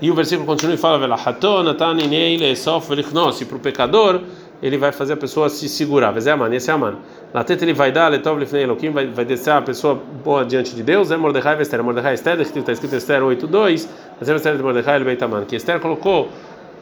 E 0.00 0.10
o 0.10 0.14
versículo 0.14 0.46
continua 0.46 0.74
e 0.74 0.78
fala: 0.78 0.98
Velahaton, 0.98 1.62
Natan, 1.62 2.00
Inei, 2.00 2.36
Lesof, 2.36 2.88
Velichnos. 2.88 3.40
E 3.40 3.44
para 3.44 3.56
o 3.56 3.60
pecador, 3.60 4.20
ele 4.64 4.78
vai 4.78 4.92
fazer 4.92 5.12
a 5.12 5.16
pessoa 5.16 5.48
se 5.48 5.68
segurar. 5.68 6.10
Vezé 6.10 6.32
Aman, 6.32 6.52
esse 6.54 6.70
é 6.70 6.72
Aman. 6.72 6.96
Latet 7.32 7.62
ele 7.62 7.74
vai 7.74 7.92
dar, 7.92 8.08
Letov, 8.08 8.38
Lifnei, 8.38 8.64
Elohim, 8.64 8.90
vai, 8.90 9.06
vai 9.06 9.24
descer 9.24 9.52
a 9.52 9.62
pessoa 9.62 9.94
boa 9.94 10.44
diante 10.44 10.74
de 10.74 10.82
Deus. 10.82 11.10
É 11.10 11.16
Mordechai, 11.16 11.60
Esther. 11.60 11.82
Mordechai, 11.82 12.14
Esther, 12.14 12.40
está 12.40 12.72
escrito 12.72 12.96
Esther 12.96 13.20
8.2. 13.20 13.86
Mas 14.18 14.28
é 14.28 14.34
Esther 14.34 14.56
de 14.56 14.62
Mordechai, 14.62 14.96
ele 14.96 15.04
Beit 15.04 15.22
Aman. 15.22 15.44
Que 15.44 15.56
Esther 15.56 15.80
colocou, 15.80 16.28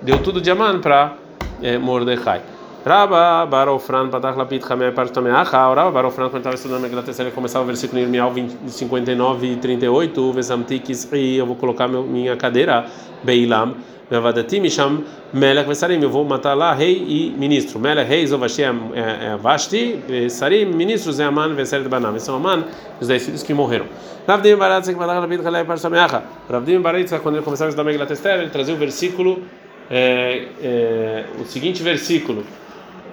deu 0.01 0.19
tudo 0.23 0.41
de 0.41 0.51
Aman 0.51 0.81
para 0.81 1.17
é, 1.61 1.77
Mordechai. 1.77 2.41
Raba 2.85 3.47
Barofran 3.47 4.11
Patach 4.11 4.37
Lapit 4.37 4.65
Hamei 4.69 4.91
Partameacha. 4.91 5.57
Raba 5.57 5.93
Barofran, 5.93 6.29
quando 6.31 6.39
estava 6.39 6.57
estudando 6.57 6.79
a 6.79 6.81
Megillah 6.81 7.05
Esther, 7.09 7.27
ele 7.27 7.35
começava 7.35 7.63
o 7.63 7.67
versículo 7.67 8.01
em 8.01 8.03
Irmial 8.03 8.33
59 8.67 9.53
e 9.53 9.57
38. 9.57 10.33
Vesamtikis 10.33 11.09
e 11.13 11.37
eu 11.37 11.47
vou 11.47 11.55
colocar 11.55 11.87
minha 11.87 12.37
cadeira, 12.37 12.87
Beilam. 13.23 13.77
Vavadati 14.11 14.59
Misham 14.59 15.05
Melech 15.33 15.69
Vesarim. 15.69 16.03
Eu 16.03 16.11
vou 16.11 16.25
matar 16.25 16.55
lá 16.55 16.75
rei 16.75 17.05
e 17.07 17.31
ministro. 17.39 17.79
Melech, 17.79 18.09
rei, 18.09 18.27
Zovashti 18.27 18.63
é 18.65 19.37
Vashti. 19.41 20.03
Vesarim, 20.09 20.65
ministros 20.65 21.21
é 21.21 21.25
Aman, 21.25 21.55
Veseret 21.55 21.89
Banam. 21.89 22.19
São 22.19 22.35
Aman, 22.35 22.65
os 23.01 23.07
dez 23.07 23.25
filhos 23.25 23.45
que 23.45 23.55
morreram. 23.55 23.87
Ravdim 24.27 24.57
Barat 24.57 24.85
Sek 24.85 24.99
Patach 24.99 25.21
Lapit 25.21 25.47
Hamei 25.47 25.65
Partameacha. 25.65 26.25
Ravdim 26.51 26.81
Barat, 26.81 27.09
quando 27.23 27.37
ele 27.37 27.45
começava 27.45 27.69
a 27.69 27.71
estudar 27.71 27.83
a 27.83 27.87
Megillah 27.87 28.13
Esther, 28.13 28.41
ele 28.41 28.51
trazia 28.51 28.75
o 28.75 28.77
versículo. 28.77 29.41
É, 29.89 30.47
é, 30.63 31.25
o 31.39 31.45
seguinte 31.45 31.83
versículo 31.83 32.45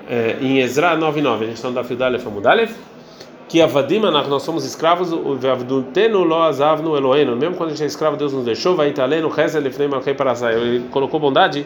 é, 0.09 0.37
em 0.41 0.59
Ezra 0.59 0.97
9:9, 0.97 1.35
a 1.35 1.45
gente 1.45 1.53
está 1.53 1.69
no 1.69 1.75
Daf 1.75 1.93
Yudalef 1.93 2.27
Amudalef, 2.27 2.75
que 3.47 3.61
Avadim, 3.61 3.99
nós 3.99 4.43
somos 4.43 4.65
escravos, 4.65 5.11
o 5.11 5.35
Vavdutenu 5.35 6.23
lo 6.23 6.41
azavnu 6.41 6.97
Eloheinu, 6.97 7.35
mesmo 7.35 7.55
quando 7.55 7.69
a 7.69 7.73
gente 7.73 7.83
é 7.83 7.87
escravo, 7.87 8.17
Deus 8.17 8.33
nos 8.33 8.45
deixou, 8.45 8.75
vai 8.75 8.89
italenu 8.89 9.29
rezel 9.29 9.61
lefnei 9.61 9.87
malchei 9.87 10.13
parasai, 10.13 10.55
ele 10.55 10.85
colocou 10.91 11.19
bondade 11.19 11.65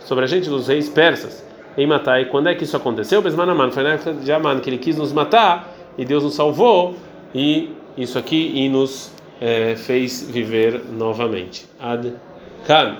sobre 0.00 0.24
a 0.24 0.26
gente 0.26 0.48
dos 0.48 0.68
reis 0.68 0.88
persas. 0.88 1.44
Em 1.76 1.86
Matai, 1.86 2.26
quando 2.26 2.48
é 2.48 2.54
que 2.54 2.64
isso 2.64 2.76
aconteceu? 2.76 3.22
Besmanaman, 3.22 3.70
foi 3.70 3.82
na 3.82 3.90
época 3.94 4.12
de 4.12 4.30
Aman, 4.30 4.60
que 4.60 4.68
ele 4.68 4.78
quis 4.78 4.96
nos 4.96 5.12
matar 5.12 5.72
e 5.96 6.04
Deus 6.04 6.22
nos 6.22 6.34
salvou 6.34 6.94
e 7.34 7.70
isso 7.96 8.18
aqui 8.18 8.52
e 8.54 8.68
nos 8.68 9.10
é, 9.40 9.74
fez 9.74 10.22
viver 10.30 10.82
novamente. 10.92 11.66
Ad 11.80 12.12
Kan. 12.66 12.96